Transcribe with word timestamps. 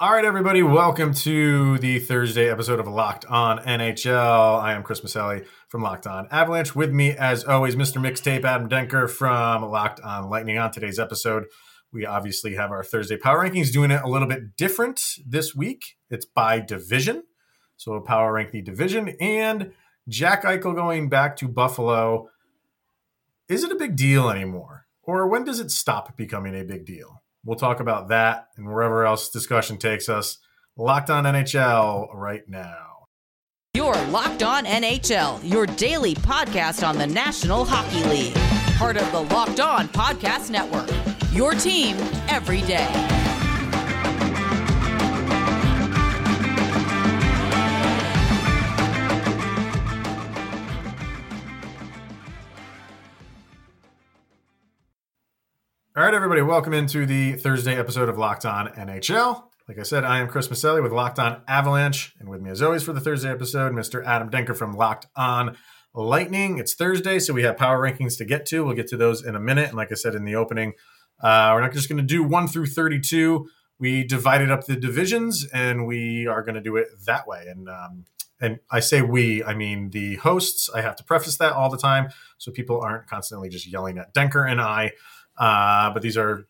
All 0.00 0.12
right, 0.12 0.24
everybody, 0.24 0.62
welcome 0.62 1.12
to 1.12 1.76
the 1.78 1.98
Thursday 1.98 2.48
episode 2.48 2.78
of 2.78 2.86
Locked 2.86 3.24
On 3.24 3.58
NHL. 3.58 4.62
I 4.62 4.74
am 4.74 4.84
Chris 4.84 5.00
Maselli 5.00 5.44
from 5.68 5.82
Locked 5.82 6.06
On 6.06 6.28
Avalanche. 6.30 6.72
With 6.72 6.92
me, 6.92 7.16
as 7.16 7.42
always, 7.42 7.74
Mr. 7.74 8.00
Mixtape 8.00 8.44
Adam 8.44 8.68
Denker 8.68 9.10
from 9.10 9.64
Locked 9.64 9.98
On 10.02 10.30
Lightning. 10.30 10.56
On 10.56 10.70
today's 10.70 11.00
episode, 11.00 11.46
we 11.92 12.06
obviously 12.06 12.54
have 12.54 12.70
our 12.70 12.84
Thursday 12.84 13.16
power 13.16 13.44
rankings, 13.44 13.72
doing 13.72 13.90
it 13.90 14.00
a 14.00 14.08
little 14.08 14.28
bit 14.28 14.54
different 14.56 15.02
this 15.26 15.56
week. 15.56 15.96
It's 16.10 16.26
by 16.26 16.60
division. 16.60 17.24
So 17.76 17.90
we'll 17.90 18.02
power 18.02 18.32
rank 18.32 18.52
the 18.52 18.62
division 18.62 19.16
and 19.20 19.72
Jack 20.08 20.44
Eichel 20.44 20.76
going 20.76 21.08
back 21.08 21.34
to 21.38 21.48
Buffalo. 21.48 22.28
Is 23.48 23.64
it 23.64 23.72
a 23.72 23.76
big 23.76 23.96
deal 23.96 24.30
anymore? 24.30 24.86
Or 25.02 25.26
when 25.26 25.42
does 25.42 25.58
it 25.58 25.72
stop 25.72 26.16
becoming 26.16 26.54
a 26.54 26.62
big 26.62 26.86
deal? 26.86 27.24
We'll 27.48 27.56
talk 27.56 27.80
about 27.80 28.08
that 28.08 28.48
and 28.58 28.66
wherever 28.66 29.06
else 29.06 29.30
discussion 29.30 29.78
takes 29.78 30.10
us. 30.10 30.36
Locked 30.76 31.08
on 31.08 31.24
NHL 31.24 32.10
right 32.12 32.46
now. 32.46 33.06
You're 33.72 33.96
Locked 34.08 34.42
On 34.42 34.66
NHL, 34.66 35.40
your 35.48 35.64
daily 35.64 36.14
podcast 36.14 36.86
on 36.86 36.98
the 36.98 37.06
National 37.06 37.64
Hockey 37.64 38.04
League. 38.04 38.34
Part 38.76 38.98
of 38.98 39.10
the 39.12 39.34
Locked 39.34 39.60
On 39.60 39.88
Podcast 39.88 40.50
Network. 40.50 40.90
Your 41.32 41.52
team 41.52 41.96
every 42.28 42.60
day. 42.60 43.27
Right, 56.08 56.14
everybody, 56.14 56.40
welcome 56.40 56.72
into 56.72 57.04
the 57.04 57.34
Thursday 57.34 57.78
episode 57.78 58.08
of 58.08 58.16
Locked 58.16 58.46
On 58.46 58.68
NHL. 58.68 59.44
Like 59.68 59.78
I 59.78 59.82
said, 59.82 60.04
I 60.04 60.20
am 60.20 60.28
Chris 60.28 60.48
Maselli 60.48 60.82
with 60.82 60.90
Locked 60.90 61.18
On 61.18 61.42
Avalanche, 61.46 62.14
and 62.18 62.30
with 62.30 62.40
me, 62.40 62.48
as 62.48 62.62
always, 62.62 62.82
for 62.82 62.94
the 62.94 63.00
Thursday 63.00 63.30
episode, 63.30 63.74
Mr. 63.74 64.02
Adam 64.06 64.30
Denker 64.30 64.56
from 64.56 64.72
Locked 64.72 65.06
On 65.16 65.54
Lightning. 65.92 66.56
It's 66.56 66.72
Thursday, 66.72 67.18
so 67.18 67.34
we 67.34 67.42
have 67.42 67.58
power 67.58 67.78
rankings 67.78 68.16
to 68.16 68.24
get 68.24 68.46
to. 68.46 68.64
We'll 68.64 68.74
get 68.74 68.86
to 68.86 68.96
those 68.96 69.22
in 69.22 69.36
a 69.36 69.38
minute. 69.38 69.68
And 69.68 69.76
like 69.76 69.92
I 69.92 69.96
said 69.96 70.14
in 70.14 70.24
the 70.24 70.34
opening, 70.34 70.72
uh, 71.22 71.50
we're 71.52 71.60
not 71.60 71.74
just 71.74 71.90
going 71.90 71.98
to 71.98 72.02
do 72.02 72.22
one 72.22 72.48
through 72.48 72.68
32. 72.68 73.46
We 73.78 74.02
divided 74.02 74.50
up 74.50 74.64
the 74.64 74.76
divisions, 74.76 75.46
and 75.52 75.86
we 75.86 76.26
are 76.26 76.42
going 76.42 76.54
to 76.54 76.62
do 76.62 76.76
it 76.76 76.88
that 77.04 77.26
way. 77.26 77.44
And 77.50 77.68
um, 77.68 78.06
and 78.40 78.60
I 78.70 78.80
say 78.80 79.02
we, 79.02 79.44
I 79.44 79.52
mean 79.52 79.90
the 79.90 80.16
hosts. 80.16 80.70
I 80.74 80.80
have 80.80 80.96
to 80.96 81.04
preface 81.04 81.36
that 81.36 81.52
all 81.52 81.68
the 81.68 81.76
time 81.76 82.08
so 82.38 82.50
people 82.50 82.80
aren't 82.80 83.08
constantly 83.08 83.50
just 83.50 83.70
yelling 83.70 83.98
at 83.98 84.14
Denker 84.14 84.50
and 84.50 84.58
I. 84.58 84.92
Uh, 85.38 85.92
but 85.92 86.02
these 86.02 86.16
are 86.16 86.46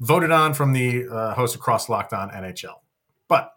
voted 0.00 0.30
on 0.30 0.54
from 0.54 0.72
the 0.72 1.06
uh, 1.08 1.34
hosts 1.34 1.54
across 1.56 1.88
Locked 1.88 2.12
On 2.12 2.30
NHL. 2.30 2.76
But 3.28 3.52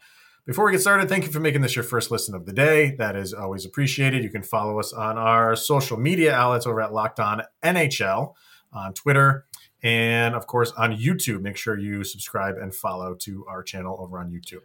before 0.45 0.65
we 0.65 0.71
get 0.71 0.81
started, 0.81 1.09
thank 1.09 1.25
you 1.25 1.31
for 1.31 1.39
making 1.39 1.61
this 1.61 1.75
your 1.75 1.83
first 1.83 2.11
listen 2.11 2.35
of 2.35 2.45
the 2.45 2.53
day. 2.53 2.95
That 2.97 3.15
is 3.15 3.33
always 3.33 3.65
appreciated. 3.65 4.23
You 4.23 4.29
can 4.29 4.43
follow 4.43 4.79
us 4.79 4.93
on 4.93 5.17
our 5.17 5.55
social 5.55 5.97
media 5.97 6.33
outlets 6.35 6.67
over 6.67 6.81
at 6.81 6.93
Locked 6.93 7.19
On 7.19 7.41
NHL 7.63 8.33
on 8.71 8.93
Twitter 8.93 9.45
and, 9.81 10.35
of 10.35 10.45
course, 10.45 10.71
on 10.77 10.95
YouTube. 10.95 11.41
Make 11.41 11.57
sure 11.57 11.79
you 11.79 12.03
subscribe 12.03 12.57
and 12.57 12.75
follow 12.75 13.15
to 13.21 13.45
our 13.47 13.63
channel 13.63 13.97
over 13.99 14.19
on 14.19 14.29
YouTube. 14.29 14.61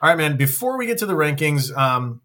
All 0.00 0.08
right, 0.10 0.16
man. 0.16 0.36
Before 0.36 0.78
we 0.78 0.86
get 0.86 0.98
to 0.98 1.06
the 1.06 1.14
rankings, 1.14 1.76
um, 1.76 2.20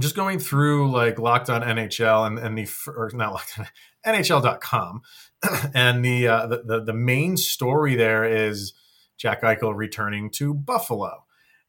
just 0.00 0.16
going 0.16 0.38
through 0.38 0.90
like 0.90 1.18
Locked 1.18 1.50
On 1.50 1.62
NHL 1.62 2.26
and, 2.26 2.38
and 2.38 2.58
the 2.58 2.68
or 2.88 3.10
not 3.14 3.32
Locked 3.32 3.58
On 3.58 3.66
NHL.com, 4.06 5.02
and 5.74 6.04
the, 6.04 6.28
uh, 6.28 6.46
the, 6.46 6.62
the 6.64 6.84
the 6.84 6.92
main 6.92 7.36
story 7.36 7.94
there 7.94 8.24
is 8.24 8.74
Jack 9.16 9.42
Eichel 9.42 9.74
returning 9.74 10.30
to 10.32 10.52
Buffalo, 10.52 11.24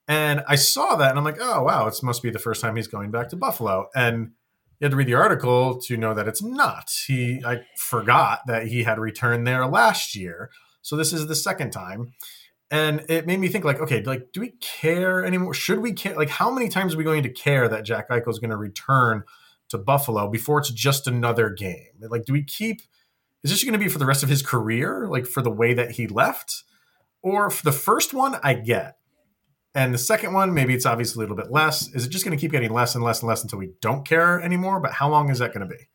and 0.07 0.43
I 0.47 0.55
saw 0.55 0.95
that 0.95 1.11
and 1.11 1.19
I'm 1.19 1.25
like, 1.25 1.37
oh 1.39 1.63
wow, 1.63 1.87
it 1.87 1.95
must 2.03 2.23
be 2.23 2.29
the 2.29 2.39
first 2.39 2.61
time 2.61 2.75
he's 2.75 2.87
going 2.87 3.11
back 3.11 3.29
to 3.29 3.35
Buffalo, 3.35 3.89
and 3.95 4.31
you 4.79 4.85
had 4.85 4.91
to 4.91 4.97
read 4.97 5.07
the 5.07 5.13
article 5.13 5.79
to 5.81 5.95
know 5.95 6.13
that 6.13 6.27
it's 6.27 6.43
not. 6.43 6.89
He 7.07 7.41
I 7.45 7.61
forgot 7.77 8.41
that 8.47 8.67
he 8.67 8.83
had 8.83 8.99
returned 8.99 9.45
there 9.45 9.65
last 9.67 10.15
year, 10.15 10.49
so 10.81 10.95
this 10.95 11.13
is 11.13 11.27
the 11.27 11.35
second 11.35 11.71
time 11.71 12.13
and 12.75 13.05
it 13.07 13.25
made 13.25 13.39
me 13.39 13.47
think 13.47 13.63
like 13.63 13.79
okay 13.79 14.03
like 14.03 14.33
do 14.33 14.41
we 14.41 14.49
care 14.59 15.23
anymore? 15.23 15.53
Should 15.53 15.79
we 15.79 15.93
care? 15.93 16.15
Like 16.15 16.29
how 16.29 16.51
many 16.51 16.67
times 16.67 16.93
are 16.93 16.97
we 16.97 17.05
going 17.05 17.23
to 17.23 17.29
care 17.29 17.69
that 17.69 17.85
jack 17.85 18.09
eichel 18.09 18.29
is 18.29 18.39
going 18.39 18.49
to 18.49 18.57
return 18.57 19.23
to 19.69 19.77
buffalo 19.77 20.29
before 20.29 20.59
it's 20.59 20.71
just 20.71 21.07
another 21.07 21.49
game? 21.49 21.87
Like 22.01 22.25
do 22.25 22.33
we 22.33 22.43
keep 22.43 22.81
is 23.43 23.51
this 23.51 23.63
going 23.63 23.73
to 23.73 23.79
be 23.79 23.87
for 23.87 23.99
the 23.99 24.05
rest 24.05 24.23
of 24.23 24.29
his 24.29 24.41
career 24.41 25.07
like 25.07 25.25
for 25.25 25.41
the 25.41 25.51
way 25.51 25.73
that 25.73 25.91
he 25.91 26.05
left? 26.07 26.63
Or 27.21 27.49
for 27.49 27.63
the 27.63 27.71
first 27.71 28.13
one 28.13 28.35
i 28.43 28.53
get. 28.53 28.97
And 29.73 29.93
the 29.93 29.97
second 29.97 30.33
one 30.33 30.53
maybe 30.53 30.73
it's 30.73 30.85
obviously 30.85 31.21
a 31.21 31.27
little 31.27 31.41
bit 31.41 31.51
less. 31.51 31.87
Is 31.93 32.05
it 32.05 32.09
just 32.09 32.25
going 32.25 32.37
to 32.37 32.41
keep 32.41 32.51
getting 32.51 32.73
less 32.73 32.93
and 32.93 33.03
less 33.03 33.21
and 33.21 33.29
less 33.29 33.41
until 33.41 33.59
we 33.59 33.71
don't 33.79 34.05
care 34.05 34.41
anymore? 34.41 34.81
But 34.81 34.91
how 34.91 35.09
long 35.09 35.29
is 35.29 35.39
that 35.39 35.53
going 35.53 35.67
to 35.67 35.73
be? 35.73 35.87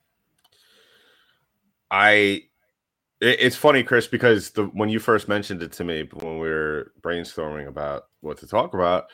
I 1.90 2.44
it's 3.20 3.56
funny, 3.56 3.82
Chris, 3.82 4.06
because 4.06 4.50
the 4.50 4.64
when 4.64 4.88
you 4.88 4.98
first 4.98 5.28
mentioned 5.28 5.62
it 5.62 5.72
to 5.72 5.84
me 5.84 6.08
when 6.12 6.38
we 6.38 6.48
were 6.48 6.92
brainstorming 7.02 7.68
about 7.68 8.04
what 8.20 8.38
to 8.38 8.46
talk 8.46 8.74
about, 8.74 9.06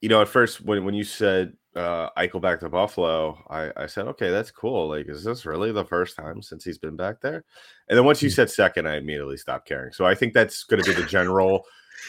you 0.00 0.08
know, 0.08 0.20
at 0.20 0.28
first 0.28 0.60
when 0.60 0.84
when 0.84 0.94
you 0.94 1.04
said 1.04 1.54
uh, 1.74 2.10
Eichel 2.16 2.40
back 2.40 2.60
to 2.60 2.68
Buffalo, 2.68 3.42
I, 3.48 3.70
I 3.76 3.86
said, 3.86 4.06
okay, 4.08 4.30
that's 4.30 4.50
cool. 4.50 4.88
Like, 4.88 5.08
is 5.08 5.24
this 5.24 5.46
really 5.46 5.72
the 5.72 5.84
first 5.84 6.16
time 6.16 6.42
since 6.42 6.64
he's 6.64 6.78
been 6.78 6.96
back 6.96 7.20
there? 7.20 7.44
And 7.88 7.96
then 7.96 8.04
once 8.04 8.22
you 8.22 8.28
hmm. 8.28 8.34
said 8.34 8.50
second, 8.50 8.88
I 8.88 8.96
immediately 8.96 9.36
stopped 9.36 9.68
caring. 9.68 9.92
So 9.92 10.04
I 10.06 10.14
think 10.14 10.32
that's 10.32 10.64
going 10.64 10.82
to 10.82 10.88
be 10.88 11.00
the 11.00 11.06
general, 11.06 11.64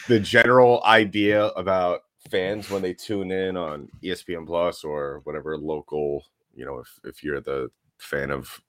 the 0.08 0.20
general 0.20 0.82
idea 0.84 1.46
about 1.48 2.00
fans 2.30 2.70
when 2.70 2.82
they 2.82 2.94
tune 2.94 3.30
in 3.30 3.56
on 3.56 3.88
ESPN 4.02 4.46
Plus 4.46 4.84
or 4.84 5.20
whatever 5.24 5.56
local, 5.56 6.24
you 6.54 6.64
know, 6.64 6.78
if 6.78 7.00
if 7.04 7.22
you're 7.22 7.40
the 7.40 7.70
fan 7.98 8.30
of 8.30 8.60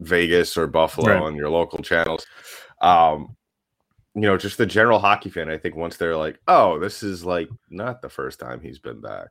Vegas 0.00 0.56
or 0.56 0.66
Buffalo 0.66 1.12
right. 1.12 1.22
on 1.22 1.36
your 1.36 1.50
local 1.50 1.82
channels. 1.82 2.26
Um, 2.80 3.36
you 4.14 4.22
know, 4.22 4.36
just 4.36 4.58
the 4.58 4.66
general 4.66 4.98
hockey 4.98 5.30
fan, 5.30 5.48
I 5.48 5.56
think 5.56 5.76
once 5.76 5.96
they're 5.96 6.16
like, 6.16 6.40
oh, 6.48 6.78
this 6.78 7.02
is 7.02 7.24
like 7.24 7.48
not 7.70 8.02
the 8.02 8.08
first 8.08 8.40
time 8.40 8.60
he's 8.60 8.78
been 8.78 9.00
back. 9.00 9.28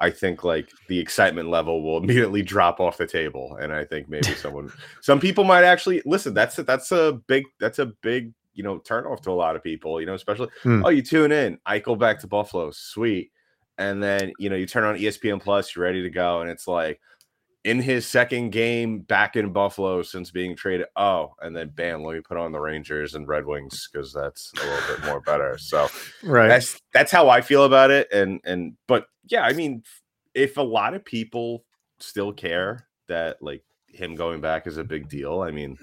I 0.00 0.10
think 0.10 0.44
like 0.44 0.70
the 0.88 0.98
excitement 0.98 1.50
level 1.50 1.82
will 1.82 1.98
immediately 2.02 2.42
drop 2.42 2.80
off 2.80 2.96
the 2.96 3.06
table, 3.06 3.58
and 3.60 3.72
I 3.72 3.84
think 3.84 4.08
maybe 4.08 4.34
someone, 4.34 4.72
some 5.02 5.20
people 5.20 5.44
might 5.44 5.64
actually 5.64 6.02
listen. 6.06 6.34
That's 6.34 6.58
a, 6.58 6.62
that's 6.62 6.92
a 6.92 7.20
big 7.26 7.44
that's 7.60 7.78
a 7.78 7.86
big 8.02 8.32
you 8.54 8.62
know 8.62 8.78
turn 8.78 9.04
off 9.04 9.20
to 9.22 9.30
a 9.30 9.32
lot 9.32 9.56
of 9.56 9.62
people. 9.62 10.00
You 10.00 10.06
know, 10.06 10.14
especially 10.14 10.48
hmm. 10.62 10.84
oh, 10.84 10.90
you 10.90 11.02
tune 11.02 11.32
in, 11.32 11.58
I 11.66 11.80
go 11.80 11.96
back 11.96 12.20
to 12.20 12.26
Buffalo, 12.26 12.70
sweet, 12.70 13.30
and 13.76 14.02
then 14.02 14.32
you 14.38 14.48
know 14.48 14.56
you 14.56 14.66
turn 14.66 14.84
on 14.84 14.96
ESPN 14.96 15.40
Plus, 15.40 15.74
you're 15.74 15.84
ready 15.84 16.02
to 16.02 16.10
go, 16.10 16.40
and 16.40 16.50
it's 16.50 16.68
like, 16.68 17.00
in 17.64 17.80
his 17.80 18.06
second 18.06 18.50
game 18.50 19.00
back 19.00 19.36
in 19.36 19.52
Buffalo 19.52 20.02
since 20.02 20.30
being 20.30 20.56
traded. 20.56 20.86
Oh, 20.96 21.34
and 21.40 21.56
then 21.56 21.70
bam, 21.74 22.02
let 22.02 22.14
me 22.14 22.20
put 22.20 22.36
on 22.36 22.52
the 22.52 22.60
Rangers 22.60 23.14
and 23.14 23.26
Red 23.26 23.46
Wings 23.46 23.88
because 23.92 24.12
that's 24.12 24.52
a 24.56 24.66
little 24.66 24.96
bit 24.96 25.06
more 25.06 25.20
better. 25.20 25.58
So 25.58 25.88
right, 26.22 26.48
that's 26.48 26.80
that's 26.92 27.12
how 27.12 27.28
I 27.28 27.40
feel 27.40 27.64
about 27.64 27.90
it. 27.90 28.10
And 28.12 28.40
and 28.44 28.74
but 28.86 29.06
yeah, 29.28 29.42
I 29.42 29.52
mean, 29.52 29.82
if 30.34 30.56
a 30.56 30.62
lot 30.62 30.94
of 30.94 31.04
people 31.04 31.64
still 31.98 32.32
care 32.32 32.86
that 33.08 33.42
like 33.42 33.64
him 33.88 34.14
going 34.14 34.40
back 34.40 34.66
is 34.66 34.76
a 34.76 34.84
big 34.84 35.08
deal, 35.08 35.40
I 35.40 35.50
mean, 35.50 35.76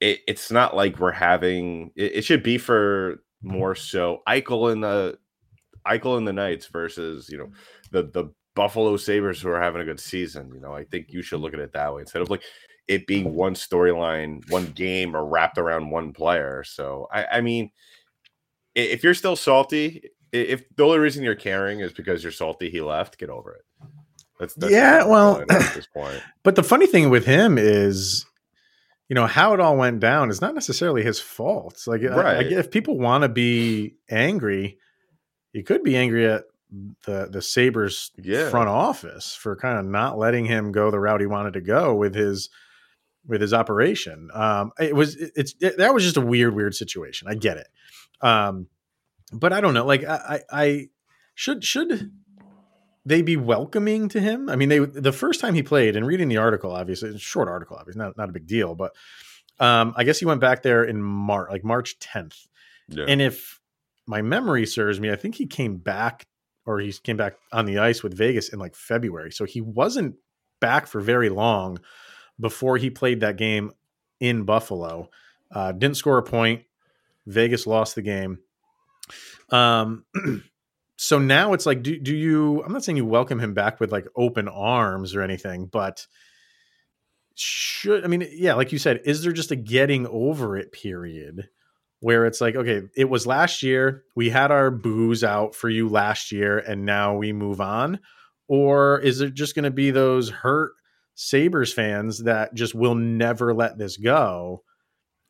it, 0.00 0.20
it's 0.26 0.50
not 0.50 0.76
like 0.76 0.98
we're 0.98 1.12
having. 1.12 1.90
It, 1.96 2.16
it 2.16 2.24
should 2.24 2.42
be 2.42 2.58
for 2.58 3.22
more 3.42 3.74
so 3.74 4.22
Eichel 4.28 4.72
in 4.72 4.80
the 4.80 5.18
Eichel 5.86 6.16
in 6.16 6.24
the 6.24 6.32
Knights 6.32 6.66
versus 6.66 7.28
you 7.28 7.38
know 7.38 7.50
the 7.90 8.04
the 8.04 8.32
Buffalo 8.54 8.96
Sabres 8.96 9.40
who 9.40 9.48
are 9.48 9.60
having 9.60 9.82
a 9.82 9.84
good 9.84 10.00
season. 10.00 10.50
You 10.54 10.60
know, 10.60 10.74
I 10.74 10.84
think 10.84 11.12
you 11.12 11.22
should 11.22 11.40
look 11.40 11.54
at 11.54 11.60
it 11.60 11.72
that 11.72 11.94
way 11.94 12.00
instead 12.02 12.22
of 12.22 12.30
like 12.30 12.42
it 12.88 13.06
being 13.06 13.26
mm-hmm. 13.26 13.36
one 13.36 13.54
storyline, 13.54 14.48
one 14.50 14.66
game, 14.66 15.16
or 15.16 15.24
wrapped 15.24 15.58
around 15.58 15.90
one 15.90 16.12
player. 16.12 16.64
So, 16.64 17.08
I, 17.12 17.26
I 17.32 17.40
mean, 17.40 17.70
if 18.74 19.02
you're 19.02 19.14
still 19.14 19.36
salty, 19.36 20.10
if 20.32 20.64
the 20.76 20.84
only 20.84 20.98
reason 20.98 21.22
you're 21.22 21.34
caring 21.34 21.80
is 21.80 21.92
because 21.92 22.22
you're 22.22 22.32
salty 22.32 22.70
he 22.70 22.80
left, 22.80 23.18
get 23.18 23.30
over 23.30 23.54
it. 23.54 23.64
That's, 24.40 24.54
that's 24.54 24.72
yeah, 24.72 25.04
well, 25.04 25.40
at 25.40 25.48
this 25.48 25.86
point. 25.86 26.20
But 26.42 26.56
the 26.56 26.64
funny 26.64 26.86
thing 26.86 27.10
with 27.10 27.24
him 27.24 27.58
is, 27.58 28.26
you 29.08 29.14
know, 29.14 29.26
how 29.26 29.54
it 29.54 29.60
all 29.60 29.76
went 29.76 30.00
down 30.00 30.30
is 30.30 30.40
not 30.40 30.54
necessarily 30.54 31.04
his 31.04 31.20
fault. 31.20 31.80
Like, 31.86 32.02
right. 32.02 32.26
I, 32.26 32.38
I, 32.38 32.42
if 32.58 32.70
people 32.70 32.98
want 32.98 33.22
to 33.22 33.28
be 33.28 33.94
angry, 34.10 34.78
you 35.52 35.62
could 35.62 35.84
be 35.84 35.96
angry 35.96 36.26
at 36.26 36.44
the 37.04 37.28
the 37.30 37.42
Sabres 37.42 38.10
yeah. 38.16 38.48
front 38.48 38.68
office 38.68 39.34
for 39.34 39.56
kind 39.56 39.78
of 39.78 39.84
not 39.84 40.18
letting 40.18 40.46
him 40.46 40.72
go 40.72 40.90
the 40.90 40.98
route 40.98 41.20
he 41.20 41.26
wanted 41.26 41.54
to 41.54 41.60
go 41.60 41.94
with 41.94 42.14
his 42.14 42.48
with 43.26 43.40
his 43.40 43.52
operation. 43.52 44.30
Um, 44.32 44.72
it 44.78 44.94
was 44.94 45.16
it, 45.16 45.32
it's 45.36 45.54
it, 45.60 45.76
that 45.78 45.94
was 45.94 46.02
just 46.02 46.16
a 46.16 46.20
weird 46.20 46.54
weird 46.54 46.74
situation. 46.74 47.28
I 47.28 47.34
get 47.34 47.58
it, 47.58 47.68
um, 48.20 48.68
but 49.32 49.52
I 49.52 49.60
don't 49.60 49.74
know. 49.74 49.84
Like 49.84 50.04
I, 50.04 50.40
I, 50.50 50.62
I 50.64 50.88
should 51.34 51.64
should 51.64 52.10
they 53.04 53.22
be 53.22 53.36
welcoming 53.36 54.08
to 54.10 54.20
him? 54.20 54.48
I 54.48 54.56
mean, 54.56 54.68
they 54.68 54.78
the 54.78 55.12
first 55.12 55.40
time 55.40 55.54
he 55.54 55.62
played 55.62 55.96
and 55.96 56.06
reading 56.06 56.28
the 56.28 56.38
article, 56.38 56.72
obviously, 56.72 57.10
it's 57.10 57.16
a 57.16 57.20
short 57.20 57.48
article, 57.48 57.76
obviously, 57.76 58.00
not 58.00 58.16
not 58.16 58.28
a 58.28 58.32
big 58.32 58.46
deal, 58.46 58.74
but 58.74 58.92
um, 59.60 59.92
I 59.96 60.04
guess 60.04 60.18
he 60.18 60.26
went 60.26 60.40
back 60.40 60.62
there 60.62 60.82
in 60.84 61.02
March, 61.02 61.50
like 61.50 61.64
March 61.64 61.98
10th. 61.98 62.46
Yeah. 62.88 63.04
And 63.06 63.20
if 63.20 63.60
my 64.06 64.22
memory 64.22 64.66
serves 64.66 64.98
me, 64.98 65.10
I 65.10 65.16
think 65.16 65.36
he 65.36 65.46
came 65.46 65.76
back 65.76 66.26
or 66.66 66.80
he 66.80 66.92
came 66.92 67.16
back 67.16 67.34
on 67.52 67.64
the 67.64 67.78
ice 67.78 68.02
with 68.02 68.14
Vegas 68.14 68.48
in 68.48 68.58
like 68.58 68.74
February. 68.74 69.32
So 69.32 69.44
he 69.44 69.60
wasn't 69.60 70.16
back 70.60 70.86
for 70.86 71.00
very 71.00 71.28
long 71.28 71.80
before 72.38 72.76
he 72.76 72.90
played 72.90 73.20
that 73.20 73.36
game 73.36 73.72
in 74.20 74.44
Buffalo. 74.44 75.10
Uh, 75.50 75.72
didn't 75.72 75.96
score 75.96 76.18
a 76.18 76.22
point. 76.22 76.62
Vegas 77.26 77.66
lost 77.66 77.94
the 77.94 78.02
game. 78.02 78.38
Um, 79.50 80.04
so 80.96 81.18
now 81.18 81.52
it's 81.52 81.66
like, 81.66 81.82
do, 81.82 81.98
do 81.98 82.14
you, 82.14 82.62
I'm 82.62 82.72
not 82.72 82.84
saying 82.84 82.96
you 82.96 83.06
welcome 83.06 83.40
him 83.40 83.54
back 83.54 83.80
with 83.80 83.92
like 83.92 84.06
open 84.16 84.48
arms 84.48 85.14
or 85.14 85.22
anything, 85.22 85.66
but 85.66 86.06
should, 87.34 88.04
I 88.04 88.08
mean, 88.08 88.26
yeah, 88.32 88.54
like 88.54 88.72
you 88.72 88.78
said, 88.78 89.00
is 89.04 89.22
there 89.22 89.32
just 89.32 89.50
a 89.50 89.56
getting 89.56 90.06
over 90.06 90.56
it 90.56 90.72
period 90.72 91.48
where 92.02 92.26
it's 92.26 92.40
like, 92.40 92.56
okay, 92.56 92.82
it 92.96 93.08
was 93.08 93.28
last 93.28 93.62
year, 93.62 94.02
we 94.16 94.28
had 94.28 94.50
our 94.50 94.72
booze 94.72 95.22
out 95.22 95.54
for 95.54 95.70
you 95.70 95.88
last 95.88 96.32
year, 96.32 96.58
and 96.58 96.84
now 96.84 97.14
we 97.14 97.32
move 97.32 97.60
on? 97.60 98.00
Or 98.48 98.98
is 98.98 99.20
it 99.20 99.34
just 99.34 99.54
going 99.54 99.66
to 99.66 99.70
be 99.70 99.92
those 99.92 100.28
hurt 100.28 100.72
Sabres 101.14 101.72
fans 101.72 102.24
that 102.24 102.54
just 102.54 102.74
will 102.74 102.96
never 102.96 103.54
let 103.54 103.78
this 103.78 103.96
go? 103.96 104.64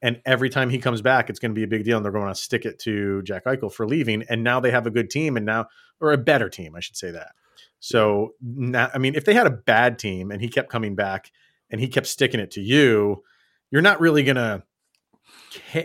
And 0.01 0.23
every 0.25 0.49
time 0.49 0.71
he 0.71 0.79
comes 0.79 1.03
back, 1.03 1.29
it's 1.29 1.39
going 1.39 1.51
to 1.51 1.55
be 1.55 1.63
a 1.63 1.69
big 1.69 1.85
deal, 1.85 1.99
and 1.99 2.05
they're 2.07 2.11
going 2.11 2.29
to 2.29 2.35
stick 2.35 2.65
it 2.65 2.79
to 2.81 3.21
Jack 3.21 3.45
Eichel 3.45 3.71
for 3.71 3.87
leaving. 3.87 4.25
And 4.31 4.43
now 4.43 4.59
they 4.59 4.71
have 4.71 4.87
a 4.87 4.91
good 4.91 5.11
team, 5.11 5.37
and 5.37 5.45
now 5.45 5.67
or 6.01 6.13
a 6.13 6.19
better 6.19 6.49
team, 6.49 6.75
I 6.75 6.81
should 6.81 6.97
say 6.97 7.11
that. 7.11 7.33
So 7.81 8.31
I 8.75 8.97
mean, 8.97 9.15
if 9.15 9.27
they 9.27 9.35
had 9.35 9.47
a 9.47 9.51
bad 9.51 9.99
team 9.99 10.31
and 10.31 10.41
he 10.41 10.49
kept 10.49 10.71
coming 10.71 10.95
back 10.95 11.31
and 11.71 11.83
he 11.83 11.89
kept 11.89 12.07
sticking 12.07 12.41
it 12.41 12.53
to 12.53 12.63
you, 12.63 13.23
you're 13.71 13.83
not 13.83 14.01
really 14.01 14.23
going 14.23 14.37
to. 14.37 14.63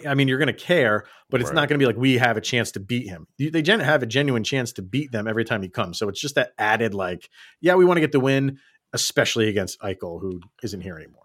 I 0.07 0.13
mean, 0.13 0.27
you're 0.27 0.37
going 0.37 0.47
to 0.47 0.53
care, 0.53 1.05
but 1.29 1.41
it's 1.41 1.49
right. 1.49 1.55
not 1.55 1.69
going 1.69 1.79
to 1.79 1.83
be 1.83 1.87
like 1.87 1.97
we 1.97 2.17
have 2.17 2.37
a 2.37 2.41
chance 2.41 2.71
to 2.71 2.79
beat 2.79 3.07
him. 3.07 3.27
They 3.37 3.63
have 3.65 4.03
a 4.03 4.05
genuine 4.05 4.43
chance 4.43 4.73
to 4.73 4.81
beat 4.81 5.11
them 5.11 5.27
every 5.27 5.45
time 5.45 5.61
he 5.61 5.69
comes. 5.69 5.97
So 5.97 6.09
it's 6.09 6.21
just 6.21 6.35
that 6.35 6.51
added, 6.57 6.93
like, 6.93 7.29
yeah, 7.61 7.75
we 7.75 7.85
want 7.85 7.97
to 7.97 8.01
get 8.01 8.11
the 8.11 8.19
win, 8.19 8.59
especially 8.93 9.49
against 9.49 9.79
Eichel, 9.81 10.21
who 10.21 10.41
isn't 10.63 10.81
here 10.81 10.97
anymore. 10.97 11.23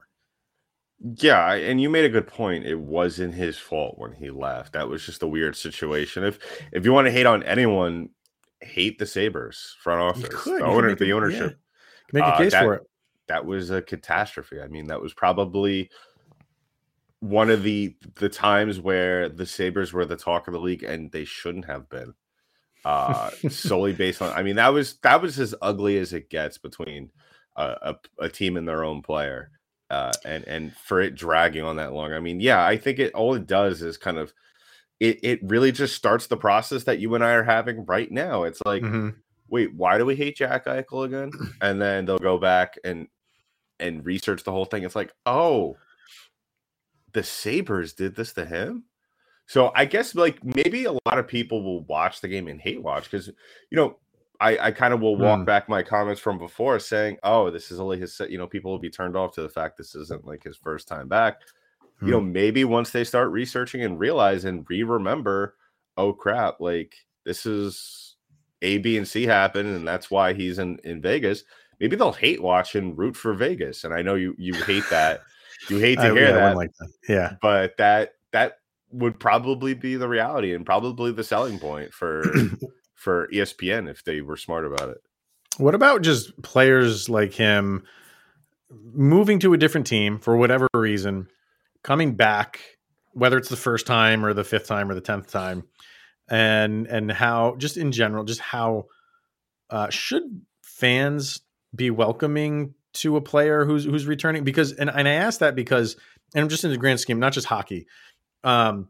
Yeah, 1.16 1.52
and 1.54 1.80
you 1.80 1.90
made 1.90 2.04
a 2.04 2.08
good 2.08 2.28
point. 2.28 2.64
It 2.64 2.78
wasn't 2.78 3.34
his 3.34 3.58
fault 3.58 3.98
when 3.98 4.12
he 4.12 4.30
left. 4.30 4.74
That 4.74 4.88
was 4.88 5.04
just 5.04 5.22
a 5.22 5.26
weird 5.26 5.56
situation. 5.56 6.22
If 6.22 6.38
if 6.72 6.84
you 6.84 6.92
want 6.92 7.06
to 7.06 7.10
hate 7.10 7.26
on 7.26 7.42
anyone, 7.42 8.10
hate 8.60 9.00
the 9.00 9.06
Sabres 9.06 9.74
front 9.80 10.00
office, 10.00 10.44
the, 10.44 10.64
owner, 10.64 10.94
the 10.94 11.12
ownership. 11.12 11.58
Yeah. 12.12 12.20
Make 12.20 12.22
a 12.22 12.26
uh, 12.26 12.38
case 12.38 12.52
that, 12.52 12.62
for 12.62 12.74
it. 12.74 12.82
That 13.26 13.46
was 13.46 13.70
a 13.70 13.82
catastrophe. 13.82 14.60
I 14.60 14.68
mean, 14.68 14.86
that 14.88 15.02
was 15.02 15.12
probably 15.12 15.90
one 17.22 17.50
of 17.50 17.62
the 17.62 17.96
the 18.16 18.28
times 18.28 18.80
where 18.80 19.28
the 19.28 19.46
Sabres 19.46 19.92
were 19.92 20.04
the 20.04 20.16
talk 20.16 20.48
of 20.48 20.52
the 20.52 20.60
league, 20.60 20.82
and 20.82 21.10
they 21.12 21.24
shouldn't 21.24 21.66
have 21.66 21.88
been. 21.88 22.14
Uh, 22.84 23.30
solely 23.48 23.92
based 23.92 24.20
on, 24.20 24.32
I 24.36 24.42
mean, 24.42 24.56
that 24.56 24.72
was 24.72 24.96
that 25.02 25.22
was 25.22 25.38
as 25.38 25.54
ugly 25.62 25.98
as 25.98 26.12
it 26.12 26.28
gets 26.28 26.58
between 26.58 27.10
a, 27.56 27.62
a, 27.64 28.24
a 28.24 28.28
team 28.28 28.56
and 28.56 28.66
their 28.66 28.82
own 28.82 29.02
player 29.02 29.52
uh, 29.92 30.10
and 30.24 30.48
and 30.48 30.74
for 30.74 31.00
it 31.00 31.14
dragging 31.14 31.62
on 31.62 31.76
that 31.76 31.92
long. 31.92 32.12
I 32.12 32.18
mean, 32.18 32.40
yeah, 32.40 32.66
I 32.66 32.76
think 32.78 32.98
it 32.98 33.12
all 33.12 33.34
it 33.34 33.46
does 33.46 33.82
is 33.82 33.98
kind 33.98 34.16
of 34.18 34.32
it 34.98 35.20
it 35.22 35.40
really 35.42 35.70
just 35.70 35.94
starts 35.94 36.26
the 36.26 36.36
process 36.36 36.84
that 36.84 36.98
you 36.98 37.14
and 37.14 37.22
I 37.22 37.32
are 37.32 37.44
having 37.44 37.84
right 37.84 38.10
now. 38.10 38.44
It's 38.44 38.62
like, 38.64 38.82
mm-hmm. 38.82 39.10
wait, 39.48 39.74
why 39.74 39.98
do 39.98 40.06
we 40.06 40.16
hate 40.16 40.36
Jack 40.36 40.64
Eichel 40.64 41.04
again? 41.04 41.30
And 41.60 41.80
then 41.80 42.06
they'll 42.06 42.18
go 42.18 42.38
back 42.38 42.78
and 42.82 43.06
and 43.78 44.04
research 44.04 44.44
the 44.44 44.50
whole 44.50 44.64
thing. 44.64 44.82
It's 44.82 44.96
like, 44.96 45.12
oh, 45.26 45.76
the 47.12 47.22
Sabres 47.22 47.92
did 47.92 48.16
this 48.16 48.32
to 48.34 48.44
him. 48.44 48.84
So 49.46 49.72
I 49.74 49.84
guess 49.84 50.14
like 50.14 50.42
maybe 50.44 50.84
a 50.84 50.92
lot 50.92 51.18
of 51.18 51.28
people 51.28 51.62
will 51.62 51.84
watch 51.84 52.20
the 52.20 52.28
game 52.28 52.48
and 52.48 52.60
hate 52.60 52.82
watch 52.82 53.04
because 53.04 53.28
you 53.28 53.76
know 53.76 53.98
I, 54.42 54.58
I 54.58 54.70
kind 54.72 54.92
of 54.92 55.00
will 55.00 55.16
walk 55.16 55.40
mm. 55.40 55.46
back 55.46 55.68
my 55.68 55.84
comments 55.84 56.20
from 56.20 56.36
before 56.36 56.80
saying, 56.80 57.18
oh, 57.22 57.48
this 57.52 57.70
is 57.70 57.78
only 57.78 58.00
his, 58.00 58.20
you 58.28 58.38
know, 58.38 58.48
people 58.48 58.72
will 58.72 58.80
be 58.80 58.90
turned 58.90 59.16
off 59.16 59.34
to 59.34 59.42
the 59.42 59.48
fact 59.48 59.78
this 59.78 59.94
isn't 59.94 60.26
like 60.26 60.42
his 60.42 60.56
first 60.56 60.88
time 60.88 61.06
back. 61.06 61.42
Mm. 62.02 62.06
You 62.06 62.12
know, 62.12 62.20
hmm. 62.20 62.32
maybe 62.32 62.64
once 62.64 62.90
they 62.90 63.04
start 63.04 63.30
researching 63.30 63.82
and 63.82 64.00
realize 64.00 64.44
and 64.44 64.66
re 64.68 64.82
remember, 64.82 65.54
oh 65.96 66.12
crap, 66.12 66.60
like 66.60 66.92
this 67.24 67.46
is 67.46 68.16
A, 68.62 68.78
B, 68.78 68.96
and 68.96 69.06
C 69.06 69.26
happen, 69.26 69.64
and 69.64 69.86
that's 69.86 70.10
why 70.10 70.32
he's 70.32 70.58
in, 70.58 70.80
in 70.82 71.00
Vegas. 71.00 71.44
Maybe 71.78 71.94
they'll 71.94 72.10
hate 72.10 72.42
watch 72.42 72.74
and 72.74 72.98
root 72.98 73.16
for 73.16 73.34
Vegas. 73.34 73.84
And 73.84 73.94
I 73.94 74.02
know 74.02 74.16
you 74.16 74.34
you 74.38 74.54
hate 74.54 74.84
that. 74.90 75.22
You 75.68 75.78
hate 75.78 75.96
to 75.96 76.02
I, 76.02 76.12
hear 76.12 76.28
yeah, 76.28 76.32
that. 76.32 76.56
Like 76.56 76.70
that. 76.78 76.92
Yeah. 77.08 77.34
But 77.40 77.76
that 77.78 78.14
that 78.32 78.58
would 78.90 79.18
probably 79.18 79.74
be 79.74 79.96
the 79.96 80.08
reality 80.08 80.54
and 80.54 80.66
probably 80.66 81.12
the 81.12 81.24
selling 81.24 81.58
point 81.58 81.92
for 81.92 82.24
for 82.94 83.28
ESPN 83.32 83.90
if 83.90 84.04
they 84.04 84.20
were 84.20 84.36
smart 84.36 84.66
about 84.66 84.90
it. 84.90 84.98
What 85.58 85.74
about 85.74 86.02
just 86.02 86.40
players 86.42 87.08
like 87.08 87.34
him 87.34 87.84
moving 88.70 89.38
to 89.40 89.52
a 89.52 89.58
different 89.58 89.86
team 89.86 90.18
for 90.18 90.36
whatever 90.36 90.68
reason, 90.74 91.28
coming 91.82 92.14
back, 92.14 92.60
whether 93.12 93.36
it's 93.36 93.48
the 93.48 93.56
first 93.56 93.86
time 93.86 94.24
or 94.24 94.32
the 94.32 94.44
fifth 94.44 94.66
time 94.66 94.90
or 94.90 94.94
the 94.94 95.00
tenth 95.00 95.30
time, 95.30 95.64
and 96.28 96.86
and 96.86 97.10
how 97.12 97.56
just 97.56 97.76
in 97.76 97.92
general, 97.92 98.24
just 98.24 98.40
how 98.40 98.86
uh, 99.70 99.90
should 99.90 100.42
fans 100.62 101.40
be 101.74 101.90
welcoming 101.90 102.74
to 102.94 103.16
a 103.16 103.20
player 103.20 103.64
who's 103.64 103.84
who's 103.84 104.06
returning? 104.06 104.44
Because 104.44 104.72
and, 104.72 104.90
and 104.90 105.08
I 105.08 105.12
ask 105.12 105.40
that 105.40 105.54
because 105.54 105.96
and 106.34 106.42
I'm 106.42 106.48
just 106.48 106.64
in 106.64 106.70
the 106.70 106.78
grand 106.78 107.00
scheme, 107.00 107.18
not 107.18 107.32
just 107.32 107.46
hockey. 107.46 107.86
Um, 108.44 108.88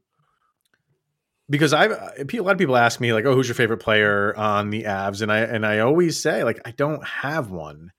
because 1.50 1.72
I've 1.72 1.90
a 1.90 2.40
lot 2.40 2.52
of 2.52 2.58
people 2.58 2.76
ask 2.76 3.00
me 3.00 3.12
like, 3.12 3.24
"Oh, 3.24 3.34
who's 3.34 3.48
your 3.48 3.54
favorite 3.54 3.78
player 3.78 4.34
on 4.36 4.70
the 4.70 4.84
Avs?" 4.84 5.22
and 5.22 5.30
I 5.30 5.40
and 5.40 5.66
I 5.66 5.80
always 5.80 6.20
say 6.20 6.44
like, 6.44 6.60
I 6.64 6.70
don't 6.70 7.04
have 7.06 7.50
one 7.50 7.92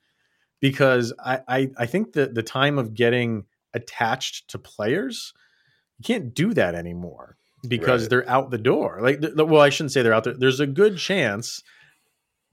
because 0.60 1.14
I 1.24 1.42
I, 1.48 1.70
I 1.78 1.86
think 1.86 2.14
that 2.14 2.34
the 2.34 2.44
time 2.44 2.80
of 2.80 2.94
getting 2.94 3.46
attached 3.74 4.50
to 4.52 4.60
players, 4.60 5.34
you 6.00 6.04
can't 6.04 6.34
do 6.34 6.54
that 6.54 6.76
anymore 6.76 7.38
because 7.68 8.04
right. 8.04 8.10
they're 8.10 8.30
out 8.30 8.52
the 8.52 8.58
door. 8.58 9.00
Like, 9.02 9.20
well, 9.36 9.62
I 9.62 9.70
shouldn't 9.70 9.92
say 9.92 10.02
they're 10.02 10.14
out 10.14 10.24
there. 10.24 10.34
There's 10.34 10.60
a 10.60 10.68
good 10.68 10.98
chance, 10.98 11.62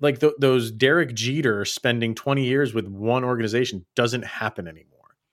like 0.01 0.21
th- 0.21 0.35
those 0.39 0.71
Derek 0.71 1.15
Jeter 1.15 1.65
spending 1.65 2.15
20 2.15 2.45
years 2.45 2.75
with 2.75 2.89
one 2.89 3.25
organization 3.25 3.85
doesn't 3.95 4.25
happen 4.25 4.67
anymore. 4.67 4.87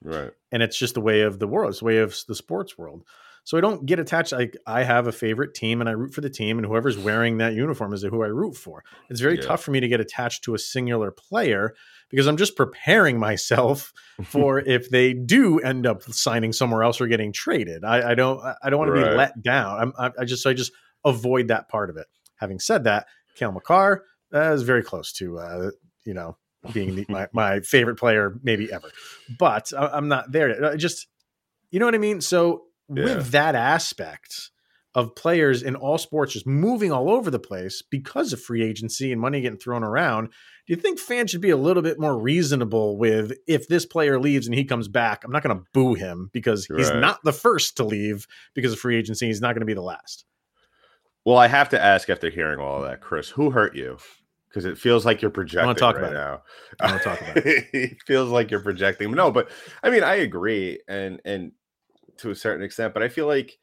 Right, 0.04 0.31
and 0.52 0.62
it's 0.62 0.78
just 0.78 0.94
the 0.94 1.02
way 1.02 1.22
of 1.22 1.40
the 1.40 1.48
world. 1.48 1.72
It's 1.72 1.80
the 1.80 1.86
way 1.86 1.98
of 1.98 2.16
the 2.28 2.36
sports 2.36 2.78
world. 2.78 3.04
So 3.48 3.58
I 3.58 3.62
don't 3.62 3.86
get 3.86 3.98
attached. 3.98 4.34
Like 4.34 4.58
I 4.68 4.84
have 4.84 5.08
a 5.08 5.12
favorite 5.14 5.54
team 5.54 5.80
and 5.80 5.90
I 5.90 5.94
root 5.94 6.14
for 6.14 6.19
the 6.19 6.30
team, 6.30 6.58
and 6.58 6.68
whoever's 6.68 6.98
wearing 6.98 7.38
that 7.38 7.54
uniform 7.54 7.94
is 7.94 8.04
who 8.04 8.21
I 8.21 8.28
root 8.28 8.57
for. 8.57 8.83
It's 9.09 9.21
very 9.21 9.38
yeah. 9.38 9.44
tough 9.44 9.64
for 9.64 9.71
me 9.71 9.80
to 9.80 9.88
get 9.88 10.02
attached 10.02 10.44
to 10.44 10.54
a 10.54 10.59
singular 10.59 11.12
player 11.12 11.74
because 12.09 12.28
I'm 12.28 12.36
just 12.36 12.57
preparing 12.57 13.18
myself 13.18 13.94
for 14.26 14.59
if 14.59 14.90
they 14.90 15.14
do 15.14 15.59
end 15.59 15.88
up 15.88 16.04
signing 16.04 16.52
somewhere 16.52 16.83
else 16.83 17.00
or 17.00 17.07
getting 17.07 17.31
traded. 17.31 17.86
I, 17.86 18.12
I 18.12 18.16
don't. 18.16 18.42
I 18.62 18.69
don't 18.69 18.80
want 18.80 18.92
right. 18.92 19.06
to 19.06 19.12
be 19.12 19.16
let 19.16 19.42
down. 19.42 19.94
I'm, 19.97 20.12
I 20.19 20.26
just. 20.26 20.45
I 20.45 20.54
just 20.54 20.74
avoid 21.06 21.47
that 21.47 21.69
part 21.69 21.90
of 21.90 21.95
it. 21.95 22.07
Having 22.36 22.59
said 22.59 22.83
that, 22.83 23.07
Cale 23.36 23.54
Makar 23.54 24.04
uh, 24.34 24.50
was 24.52 24.64
very 24.64 24.84
close 24.84 25.12
to 25.14 25.40
uh, 25.40 25.72
you 26.06 26.14
know 26.14 26.38
being 26.74 26.96
the, 26.96 27.06
my 27.10 27.28
my 27.34 27.60
favorite 27.62 27.98
player 27.98 28.40
maybe 28.44 28.72
ever, 28.72 28.90
but 29.40 29.72
I, 29.78 29.98
am 29.98 30.07
not 30.07 30.31
there. 30.31 30.50
Yet. 30.50 30.64
I 30.64 30.76
just 30.76 31.07
you 31.72 31.80
know 31.80 31.86
what 31.86 31.96
I 31.96 32.00
mean. 32.00 32.22
So 32.22 32.64
yeah. 32.90 33.04
with 33.04 33.31
that 33.31 33.56
aspect 33.56 34.52
of 34.96 35.16
players 35.16 35.62
in 35.62 35.76
all 35.76 36.00
sports 36.00 36.34
just 36.34 36.48
moving 36.48 36.92
all 36.92 37.10
over 37.10 37.30
the 37.30 37.40
place 37.40 37.84
because 37.84 38.34
of 38.34 38.42
free 38.42 38.64
agency 38.64 39.12
and 39.12 39.22
money 39.22 39.42
getting 39.42 39.60
thrown 39.60 39.84
around, 39.84 40.26
do 40.26 40.74
you 40.74 40.76
think 40.76 40.98
fans 40.98 41.30
should 41.30 41.42
be 41.42 41.52
a 41.52 41.57
little 41.57 41.84
bit 41.84 42.00
more 42.00 42.18
reasonable 42.18 42.98
with 42.98 43.31
if 43.48 43.68
this 43.68 43.86
player 43.86 44.19
leaves 44.19 44.48
and 44.48 44.56
he 44.56 44.66
comes 44.66 44.88
back, 44.88 45.24
I'm 45.24 45.31
not 45.31 45.44
going 45.44 45.56
to 45.56 45.64
boo 45.72 45.94
him 45.94 46.31
because 46.34 46.68
right. 46.69 46.80
he's 46.80 46.90
not 46.90 47.19
the 47.24 47.31
first 47.31 47.78
to 47.78 47.84
leave 47.84 48.26
because 48.56 48.74
of 48.74 48.80
free 48.80 48.98
agency. 48.98 49.28
He's 49.28 49.40
not 49.40 49.54
going 49.54 49.62
to 49.62 49.68
be 49.68 49.76
the 49.76 49.81
last. 49.81 50.26
Well, 51.28 51.38
I 51.38 51.48
have 51.48 51.68
to 51.72 51.84
ask 51.84 52.10
after 52.10 52.30
hearing 52.30 52.57
all 52.57 52.78
of 52.78 52.84
that, 52.90 53.02
Chris, 53.02 53.28
who 53.28 53.52
hurt 53.52 53.76
you? 53.76 53.98
Because 54.48 54.64
it 54.72 54.78
feels 54.78 55.06
like 55.06 55.22
you're 55.22 55.30
projecting 55.30 55.64
I 55.64 55.66
want 55.66 55.78
to 55.78 55.81
talk 55.81 55.98
right 55.98 56.06
about 56.06 56.14
now. 56.14 56.34
It. 56.36 56.42
I 56.80 56.92
want 56.92 57.04
to 57.04 57.10
talk 57.10 57.22
about 57.22 57.38
it. 57.46 57.68
it 57.74 57.98
feels 58.06 58.30
like 58.30 58.50
you're 58.50 58.62
projecting. 58.62 59.12
No, 59.12 59.30
but 59.30 59.50
I 59.84 59.90
mean, 59.90 60.04
I 60.04 60.16
agree, 60.16 60.80
and 60.88 61.19
and 61.26 61.52
to 62.19 62.30
a 62.30 62.36
certain 62.36 62.64
extent, 62.64 62.94
but 62.94 63.04
I 63.04 63.10
feel 63.10 63.28
like 63.28 63.60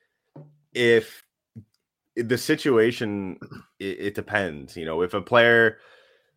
if 0.74 1.24
the 2.16 2.36
situation 2.36 3.38
it, 3.78 3.98
it 3.98 4.14
depends, 4.14 4.76
you 4.76 4.84
know, 4.84 5.00
if 5.00 5.14
a 5.14 5.22
player 5.22 5.78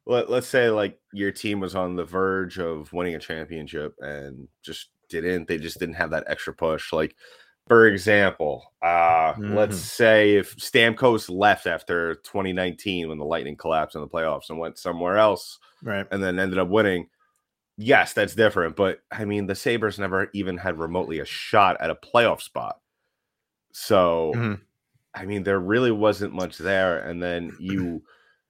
let, 0.06 0.30
let's 0.30 0.48
say 0.48 0.70
like 0.70 0.98
your 1.12 1.34
team 1.34 1.60
was 1.60 1.76
on 1.76 1.98
the 1.98 2.06
verge 2.06 2.58
of 2.58 2.94
winning 2.94 3.16
a 3.16 3.20
championship 3.20 3.96
and 4.00 4.48
just 4.64 4.92
didn't 5.10 5.50
they 5.50 5.58
just 5.58 5.78
didn't 5.78 5.96
have 5.96 6.12
that 6.12 6.24
extra 6.28 6.54
push 6.54 6.94
like 6.94 7.18
for 7.68 7.88
example 7.88 8.74
uh 8.82 9.34
mm-hmm. 9.34 9.56
let's 9.56 9.78
say 9.78 10.36
if 10.36 10.56
stamkos 10.58 11.30
left 11.30 11.68
after 11.68 12.16
2019 12.16 13.10
when 13.10 13.18
the 13.18 13.26
lightning 13.26 13.56
collapsed 13.56 13.96
in 13.96 14.02
the 14.02 14.08
playoffs 14.08 14.50
and 14.50 14.60
went 14.60 14.78
somewhere 14.78 15.18
else 15.18 15.60
right 15.84 16.08
and 16.12 16.24
then 16.24 16.40
ended 16.40 16.60
up 16.60 16.70
winning 16.70 17.08
yes, 17.78 18.14
that's 18.14 18.36
different. 18.36 18.76
But 18.76 19.00
I 19.12 19.26
mean, 19.26 19.46
the 19.46 19.56
Sabres 19.56 20.00
never 20.00 20.30
even 20.34 20.58
had 20.58 20.80
remotely 20.80 21.20
a 21.20 21.26
shot 21.26 21.78
at 21.80 21.90
a 21.90 21.96
playoff 21.96 22.42
spot. 22.42 22.80
So, 23.72 24.34
mm-hmm. 24.36 24.62
I 25.14 25.26
mean, 25.26 25.44
there 25.44 25.60
really 25.60 25.92
wasn't 25.92 26.34
much 26.34 26.58
there. 26.58 27.00
And 27.00 27.22
then 27.22 27.56
you, 27.60 28.04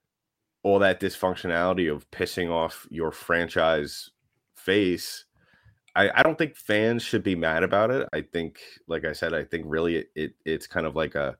all 0.62 0.78
that 0.80 1.00
dysfunctionality 1.00 1.92
of 1.92 2.10
pissing 2.10 2.50
off 2.50 2.86
your 2.90 3.12
franchise 3.12 4.10
face. 4.56 5.24
I, 5.98 6.20
I 6.20 6.22
don't 6.22 6.38
think 6.38 6.54
fans 6.54 7.02
should 7.02 7.24
be 7.24 7.34
mad 7.34 7.64
about 7.64 7.90
it. 7.90 8.08
I 8.12 8.20
think, 8.22 8.60
like 8.86 9.04
I 9.04 9.12
said, 9.12 9.34
I 9.34 9.42
think 9.42 9.64
really 9.66 9.96
it, 9.96 10.10
it 10.14 10.32
it's 10.44 10.68
kind 10.68 10.86
of 10.86 10.94
like 10.94 11.16
a, 11.16 11.36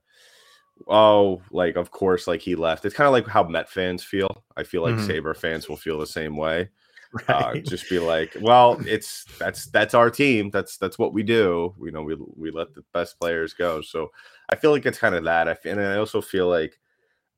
oh, 0.87 1.41
like 1.49 1.77
of 1.77 1.91
course, 1.91 2.27
like 2.27 2.41
he 2.41 2.55
left. 2.55 2.83
It's 2.83 2.95
kind 2.95 3.07
of 3.07 3.13
like 3.13 3.25
how 3.25 3.43
Met 3.43 3.69
fans 3.69 4.03
feel. 4.03 4.43
I 4.57 4.63
feel 4.63 4.83
like 4.83 4.95
mm-hmm. 4.95 5.07
Sabre 5.07 5.33
fans 5.33 5.69
will 5.69 5.77
feel 5.77 5.97
the 5.97 6.05
same 6.05 6.35
way. 6.35 6.69
Uh, 7.27 7.33
right. 7.33 7.57
Uh, 7.57 7.61
just 7.61 7.89
be 7.89 7.99
like, 7.99 8.35
well, 8.41 8.77
it's 8.85 9.25
that's 9.39 9.67
that's 9.67 9.93
our 9.93 10.09
team. 10.11 10.51
That's 10.51 10.77
that's 10.77 10.99
what 10.99 11.13
we 11.13 11.23
do. 11.23 11.73
You 11.81 11.91
know, 11.91 12.03
we 12.03 12.17
we 12.35 12.51
let 12.51 12.75
the 12.75 12.83
best 12.93 13.19
players 13.19 13.53
go. 13.53 13.81
So 13.81 14.11
I 14.49 14.55
feel 14.57 14.71
like 14.71 14.85
it's 14.85 14.99
kind 14.99 15.15
of 15.15 15.23
that. 15.23 15.47
I 15.47 15.55
and 15.65 15.79
I 15.81 15.97
also 15.97 16.21
feel 16.21 16.49
like, 16.49 16.77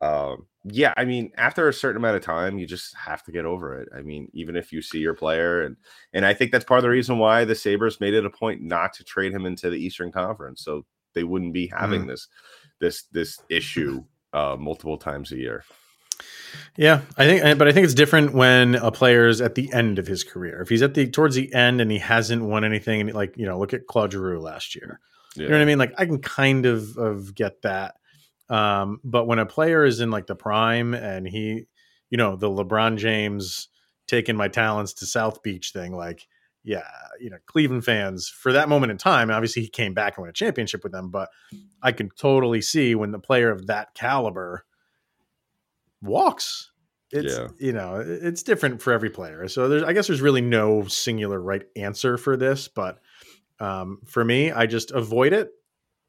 um, 0.01 0.47
yeah, 0.63 0.93
I 0.95 1.05
mean, 1.05 1.31
after 1.37 1.67
a 1.67 1.73
certain 1.73 1.97
amount 1.97 2.17
of 2.17 2.23
time, 2.23 2.59
you 2.59 2.67
just 2.67 2.95
have 2.95 3.23
to 3.23 3.31
get 3.31 3.45
over 3.45 3.79
it. 3.79 3.89
I 3.95 4.01
mean, 4.01 4.29
even 4.33 4.55
if 4.55 4.71
you 4.71 4.81
see 4.81 4.99
your 4.99 5.15
player, 5.15 5.63
and 5.63 5.75
and 6.13 6.25
I 6.25 6.33
think 6.33 6.51
that's 6.51 6.65
part 6.65 6.77
of 6.77 6.83
the 6.83 6.89
reason 6.89 7.17
why 7.17 7.45
the 7.45 7.55
Sabres 7.55 7.99
made 7.99 8.13
it 8.13 8.25
a 8.25 8.29
point 8.29 8.61
not 8.61 8.93
to 8.93 9.03
trade 9.03 9.33
him 9.33 9.45
into 9.45 9.69
the 9.69 9.77
Eastern 9.77 10.11
Conference, 10.11 10.63
so 10.63 10.85
they 11.13 11.23
wouldn't 11.23 11.53
be 11.53 11.67
having 11.67 12.03
mm. 12.03 12.07
this 12.07 12.27
this 12.79 13.03
this 13.11 13.39
issue 13.49 14.03
uh, 14.33 14.55
multiple 14.59 14.97
times 14.97 15.31
a 15.31 15.37
year. 15.37 15.63
Yeah, 16.77 17.01
I 17.17 17.25
think, 17.25 17.57
but 17.57 17.67
I 17.67 17.71
think 17.71 17.85
it's 17.85 17.93
different 17.93 18.33
when 18.33 18.75
a 18.75 18.91
player's 18.91 19.41
at 19.41 19.55
the 19.55 19.71
end 19.73 19.99
of 19.99 20.07
his 20.07 20.23
career. 20.23 20.61
If 20.61 20.69
he's 20.69 20.81
at 20.81 20.93
the 20.93 21.09
towards 21.09 21.35
the 21.35 21.53
end 21.53 21.81
and 21.81 21.91
he 21.91 21.97
hasn't 21.97 22.43
won 22.43 22.63
anything, 22.63 23.07
like 23.07 23.35
you 23.37 23.45
know, 23.45 23.57
look 23.59 23.73
at 23.73 23.87
Claude 23.87 24.11
Giroux 24.11 24.39
last 24.39 24.75
year. 24.75 24.99
Yeah. 25.35 25.43
You 25.43 25.49
know 25.49 25.55
what 25.55 25.61
I 25.61 25.65
mean? 25.65 25.79
Like 25.79 25.93
I 25.97 26.05
can 26.05 26.19
kind 26.19 26.65
of 26.65 26.97
of 26.97 27.35
get 27.35 27.61
that, 27.63 27.95
um, 28.51 28.99
but 29.03 29.25
when 29.25 29.39
a 29.39 29.45
player 29.45 29.85
is 29.85 30.01
in 30.01 30.11
like 30.11 30.27
the 30.27 30.35
prime 30.35 30.93
and 30.93 31.25
he, 31.25 31.67
you 32.09 32.17
know, 32.17 32.35
the 32.35 32.49
LeBron 32.49 32.97
James 32.97 33.69
taking 34.07 34.35
my 34.35 34.49
talents 34.49 34.91
to 34.95 35.05
South 35.05 35.41
Beach 35.41 35.71
thing, 35.71 35.95
like 35.95 36.27
yeah, 36.63 36.83
you 37.19 37.29
know, 37.29 37.37
Cleveland 37.47 37.85
fans 37.85 38.27
for 38.27 38.51
that 38.51 38.69
moment 38.69 38.91
in 38.91 38.97
time, 38.97 39.31
obviously 39.31 39.61
he 39.61 39.69
came 39.69 39.93
back 39.93 40.17
and 40.17 40.23
won 40.23 40.29
a 40.29 40.33
championship 40.33 40.83
with 40.83 40.91
them, 40.91 41.09
but 41.09 41.29
I 41.81 41.93
can 41.93 42.09
totally 42.09 42.61
see 42.61 42.93
when 42.93 43.11
the 43.11 43.19
player 43.19 43.49
of 43.49 43.67
that 43.67 43.95
caliber 43.95 44.65
walks. 46.01 46.71
It's 47.09 47.37
yeah. 47.37 47.47
you 47.57 47.71
know 47.71 48.03
it's 48.05 48.43
different 48.43 48.81
for 48.81 48.91
every 48.91 49.09
player. 49.09 49.47
So 49.47 49.69
there's 49.69 49.83
I 49.83 49.93
guess 49.93 50.07
there's 50.07 50.21
really 50.21 50.41
no 50.41 50.83
singular 50.85 51.41
right 51.41 51.63
answer 51.77 52.17
for 52.17 52.35
this, 52.35 52.67
but 52.67 52.99
um, 53.61 53.99
for 54.05 54.25
me, 54.25 54.51
I 54.51 54.65
just 54.65 54.91
avoid 54.91 55.31
it 55.31 55.51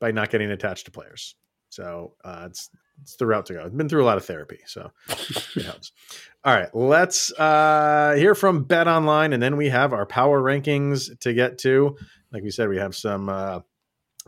by 0.00 0.10
not 0.10 0.30
getting 0.30 0.50
attached 0.50 0.86
to 0.86 0.90
players. 0.90 1.36
So 1.72 2.14
uh, 2.22 2.48
it's 2.50 2.68
it's 3.00 3.16
the 3.16 3.26
route 3.26 3.46
to 3.46 3.54
go. 3.54 3.64
I've 3.64 3.76
been 3.76 3.88
through 3.88 4.04
a 4.04 4.06
lot 4.06 4.18
of 4.18 4.24
therapy, 4.26 4.58
so 4.66 4.90
it 5.08 5.64
helps. 5.64 5.92
All 6.44 6.54
right, 6.54 6.72
let's 6.74 7.32
uh, 7.32 8.14
hear 8.16 8.34
from 8.34 8.64
Bet 8.64 8.86
Online, 8.86 9.32
and 9.32 9.42
then 9.42 9.56
we 9.56 9.70
have 9.70 9.92
our 9.92 10.04
power 10.04 10.40
rankings 10.40 11.18
to 11.20 11.32
get 11.32 11.58
to. 11.58 11.96
Like 12.30 12.42
we 12.42 12.50
said, 12.50 12.68
we 12.68 12.76
have 12.76 12.94
some 12.94 13.28
uh, 13.28 13.60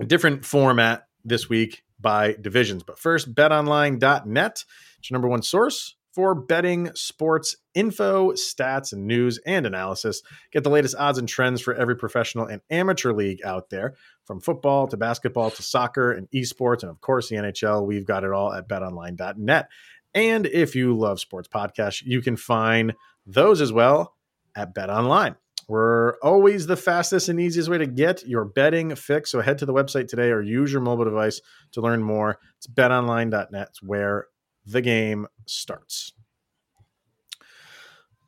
different 0.07 0.45
format 0.45 1.07
this 1.25 1.49
week 1.49 1.83
by 2.01 2.35
divisions. 2.41 2.83
But 2.83 2.99
first, 2.99 3.35
betonline.net 3.35 4.65
it's 4.99 5.11
your 5.11 5.17
number 5.17 5.29
one 5.29 5.43
source 5.43 5.97
for 6.15 6.35
betting 6.35 6.91
sports 6.95 7.57
info, 7.75 8.33
stats, 8.33 8.95
news 8.95 9.39
and 9.45 9.67
analysis. 9.67 10.23
Get 10.53 10.63
the 10.63 10.71
latest 10.71 10.95
odds 10.97 11.19
and 11.19 11.29
trends 11.29 11.61
for 11.61 11.75
every 11.75 11.97
professional 11.97 12.47
and 12.47 12.63
amateur 12.71 13.13
league 13.13 13.41
out 13.45 13.71
there, 13.71 13.95
from 14.25 14.41
football 14.41 14.87
to 14.89 14.97
basketball 14.97 15.51
to 15.51 15.63
soccer 15.63 16.13
and 16.13 16.31
esports, 16.31 16.83
and 16.83 16.91
of 16.91 17.01
course 17.01 17.29
the 17.29 17.37
NHL. 17.37 17.85
We've 17.85 18.07
got 18.07 18.23
it 18.23 18.31
all 18.31 18.53
at 18.53 18.69
betonline.net. 18.69 19.69
And 20.15 20.47
if 20.47 20.77
you 20.77 20.97
love 20.97 21.19
sports 21.19 21.49
podcasts, 21.49 22.03
you 22.05 22.23
can 22.23 22.37
find 22.37 22.95
those 23.27 23.61
as 23.61 23.73
well 23.73 24.15
at 24.55 24.73
BetOnline. 24.73 25.35
We're 25.67 26.17
always 26.19 26.67
the 26.67 26.77
fastest 26.77 27.29
and 27.29 27.41
easiest 27.41 27.69
way 27.69 27.79
to 27.79 27.87
get 27.87 28.27
your 28.27 28.45
betting 28.45 28.95
fix. 28.95 29.31
So 29.31 29.41
head 29.41 29.59
to 29.59 29.67
the 29.67 29.73
website 29.73 30.09
today 30.09 30.31
or 30.31 30.43
use 30.43 30.71
your 30.71 30.83
mobile 30.83 31.05
device 31.05 31.41
to 31.73 31.81
learn 31.81 32.03
more. 32.03 32.39
It's 32.59 32.67
betonline.net. 32.67 33.69
It's 33.71 33.83
where 33.83 34.27
the 34.67 34.81
game 34.81 35.27
starts. 35.47 36.13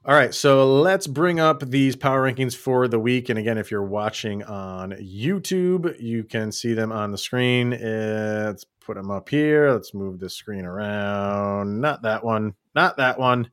All 0.05 0.15
right, 0.15 0.33
so 0.33 0.81
let's 0.81 1.09
bring 1.09 1.41
up 1.41 1.69
these 1.69 1.97
power 1.97 2.31
rankings 2.31 2.55
for 2.55 2.87
the 2.87 2.99
week. 2.99 3.29
And 3.29 3.41
again, 3.41 3.59
if 3.59 3.73
you're 3.73 3.83
watching 3.83 4.45
on 4.45 4.93
YouTube, 4.93 6.01
you 6.01 6.23
can 6.23 6.53
see 6.53 6.75
them 6.75 6.93
on 6.93 7.11
the 7.11 7.19
screen. 7.19 7.71
Let's 7.71 8.65
put 8.79 8.95
them 8.95 9.11
up 9.11 9.29
here. 9.29 9.73
Let's 9.73 9.95
move 9.95 10.21
the 10.21 10.31
screen 10.31 10.65
around. 10.65 11.81
Not 11.81 12.03
that 12.03 12.23
one. 12.23 12.55
Not 12.73 12.99
that 12.99 13.19
one. 13.19 13.51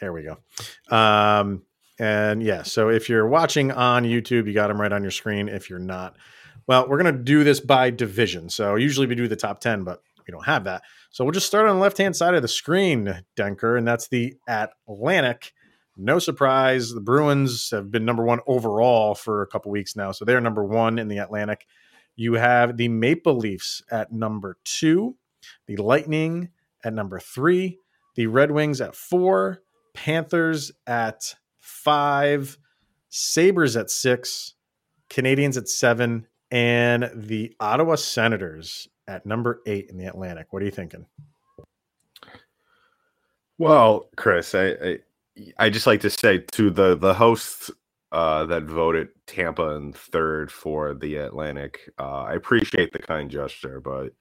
There 0.00 0.12
we 0.12 0.24
go. 0.24 0.38
Um, 0.94 1.62
and 2.00 2.42
yeah, 2.42 2.64
so 2.64 2.88
if 2.88 3.08
you're 3.08 3.28
watching 3.28 3.70
on 3.70 4.02
YouTube, 4.02 4.48
you 4.48 4.52
got 4.52 4.66
them 4.66 4.80
right 4.80 4.92
on 4.92 5.02
your 5.02 5.12
screen. 5.12 5.48
If 5.48 5.70
you're 5.70 5.78
not, 5.78 6.16
well, 6.66 6.88
we're 6.88 7.00
going 7.00 7.14
to 7.14 7.22
do 7.22 7.44
this 7.44 7.60
by 7.60 7.90
division. 7.90 8.48
So 8.48 8.74
usually 8.74 9.06
we 9.06 9.14
do 9.14 9.28
the 9.28 9.36
top 9.36 9.60
10, 9.60 9.84
but 9.84 10.02
we 10.26 10.32
don't 10.32 10.46
have 10.46 10.64
that. 10.64 10.82
So 11.10 11.24
we'll 11.24 11.32
just 11.32 11.46
start 11.46 11.68
on 11.68 11.76
the 11.76 11.82
left 11.82 11.98
hand 11.98 12.16
side 12.16 12.34
of 12.34 12.42
the 12.42 12.48
screen, 12.48 13.22
Denker, 13.36 13.76
and 13.76 13.86
that's 13.86 14.08
the 14.08 14.34
Atlantic. 14.48 15.52
No 15.96 16.18
surprise, 16.18 16.92
the 16.92 17.00
Bruins 17.00 17.70
have 17.70 17.90
been 17.90 18.04
number 18.04 18.24
one 18.24 18.40
overall 18.46 19.14
for 19.14 19.42
a 19.42 19.46
couple 19.46 19.70
weeks 19.70 19.96
now. 19.96 20.12
So 20.12 20.24
they're 20.24 20.40
number 20.40 20.64
one 20.64 20.98
in 20.98 21.08
the 21.08 21.18
Atlantic. 21.18 21.66
You 22.16 22.34
have 22.34 22.76
the 22.76 22.88
Maple 22.88 23.36
Leafs 23.36 23.82
at 23.90 24.12
number 24.12 24.56
two, 24.64 25.16
the 25.66 25.76
Lightning 25.76 26.50
at 26.84 26.92
number 26.92 27.18
three, 27.18 27.78
the 28.14 28.26
Red 28.26 28.50
Wings 28.50 28.80
at 28.80 28.94
four, 28.94 29.62
Panthers 29.94 30.72
at 30.86 31.34
five, 31.58 32.58
Sabres 33.08 33.76
at 33.76 33.90
six, 33.90 34.54
Canadiens 35.08 35.56
at 35.56 35.68
seven, 35.68 36.26
and 36.50 37.10
the 37.14 37.54
Ottawa 37.60 37.96
Senators 37.96 38.88
at 39.10 39.26
number 39.26 39.60
eight 39.66 39.90
in 39.90 39.96
the 39.96 40.06
Atlantic. 40.06 40.46
What 40.50 40.62
are 40.62 40.64
you 40.64 40.70
thinking? 40.70 41.04
Well, 43.58 44.08
Chris, 44.16 44.54
I 44.54 44.68
I, 44.68 44.98
I 45.58 45.70
just 45.70 45.86
like 45.86 46.00
to 46.02 46.10
say 46.10 46.38
to 46.52 46.70
the 46.70 46.96
the 46.96 47.12
hosts 47.12 47.70
uh, 48.12 48.46
that 48.46 48.62
voted 48.62 49.08
Tampa 49.26 49.70
in 49.76 49.92
third 49.92 50.50
for 50.50 50.94
the 50.94 51.16
Atlantic, 51.16 51.90
uh, 51.98 52.22
I 52.22 52.34
appreciate 52.34 52.92
the 52.92 52.98
kind 52.98 53.30
gesture, 53.30 53.80
but 53.80 54.12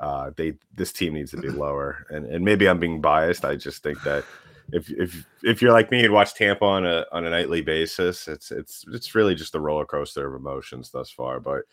uh, 0.00 0.30
they 0.36 0.54
this 0.74 0.92
team 0.92 1.14
needs 1.14 1.30
to 1.32 1.36
be 1.36 1.48
lower. 1.64 2.06
And 2.10 2.26
and 2.26 2.44
maybe 2.44 2.68
I'm 2.68 2.80
being 2.80 3.00
biased. 3.00 3.44
I 3.44 3.56
just 3.56 3.82
think 3.82 4.02
that 4.02 4.24
if 4.72 4.90
if 4.90 5.26
if 5.42 5.60
you're 5.60 5.72
like 5.72 5.90
me 5.90 6.04
and 6.04 6.14
watch 6.14 6.34
Tampa 6.34 6.64
on 6.64 6.86
a 6.86 7.04
on 7.12 7.26
a 7.26 7.30
nightly 7.30 7.60
basis, 7.60 8.26
it's 8.28 8.50
it's 8.50 8.84
it's 8.88 9.14
really 9.14 9.34
just 9.34 9.54
a 9.54 9.60
roller 9.60 9.84
coaster 9.84 10.26
of 10.26 10.40
emotions 10.40 10.90
thus 10.90 11.10
far. 11.10 11.38
But 11.38 11.64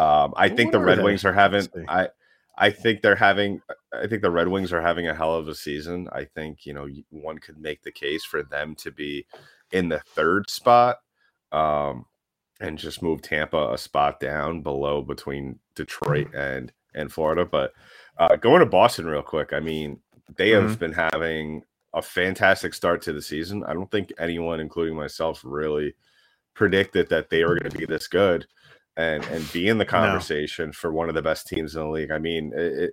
um, 0.00 0.32
I 0.36 0.48
think 0.48 0.72
the 0.72 0.80
Red 0.80 1.02
Wings 1.02 1.24
are 1.24 1.32
having 1.32 1.68
I 1.88 2.08
I 2.56 2.70
think 2.70 3.02
they're 3.02 3.16
having 3.16 3.60
I 3.92 4.06
think 4.06 4.22
the 4.22 4.30
Red 4.30 4.48
Wings 4.48 4.72
are 4.72 4.80
having 4.80 5.08
a 5.08 5.14
hell 5.14 5.34
of 5.34 5.48
a 5.48 5.54
season. 5.54 6.08
I 6.12 6.24
think, 6.24 6.64
you 6.64 6.72
know, 6.72 6.88
one 7.10 7.38
could 7.38 7.58
make 7.58 7.82
the 7.82 7.92
case 7.92 8.24
for 8.24 8.42
them 8.42 8.74
to 8.76 8.90
be 8.90 9.26
in 9.72 9.88
the 9.88 10.00
third 10.00 10.48
spot. 10.48 10.98
Um, 11.52 12.06
and 12.60 12.78
just 12.78 13.02
move 13.02 13.22
Tampa 13.22 13.72
a 13.72 13.78
spot 13.78 14.20
down 14.20 14.60
below 14.60 15.02
between 15.02 15.58
Detroit 15.74 16.32
and 16.34 16.72
and 16.94 17.12
Florida. 17.12 17.44
But 17.44 17.72
uh, 18.18 18.36
going 18.36 18.60
to 18.60 18.66
Boston 18.66 19.06
real 19.06 19.22
quick, 19.22 19.52
I 19.52 19.60
mean, 19.60 19.98
they 20.36 20.50
have 20.50 20.64
mm-hmm. 20.64 20.74
been 20.74 20.92
having 20.92 21.62
a 21.94 22.02
fantastic 22.02 22.74
start 22.74 23.02
to 23.02 23.12
the 23.12 23.22
season. 23.22 23.64
I 23.64 23.72
don't 23.72 23.90
think 23.90 24.12
anyone, 24.18 24.60
including 24.60 24.94
myself, 24.94 25.40
really 25.42 25.94
predicted 26.54 27.08
that 27.08 27.30
they 27.30 27.44
were 27.44 27.58
going 27.58 27.72
to 27.72 27.78
be 27.78 27.86
this 27.86 28.06
good 28.06 28.46
and 28.96 29.24
and 29.24 29.52
be 29.52 29.68
in 29.68 29.78
the 29.78 29.84
conversation 29.84 30.66
no. 30.66 30.72
for 30.72 30.92
one 30.92 31.08
of 31.08 31.14
the 31.14 31.22
best 31.22 31.46
teams 31.46 31.74
in 31.74 31.82
the 31.82 31.88
league. 31.88 32.10
I 32.10 32.18
mean, 32.18 32.52
it, 32.54 32.92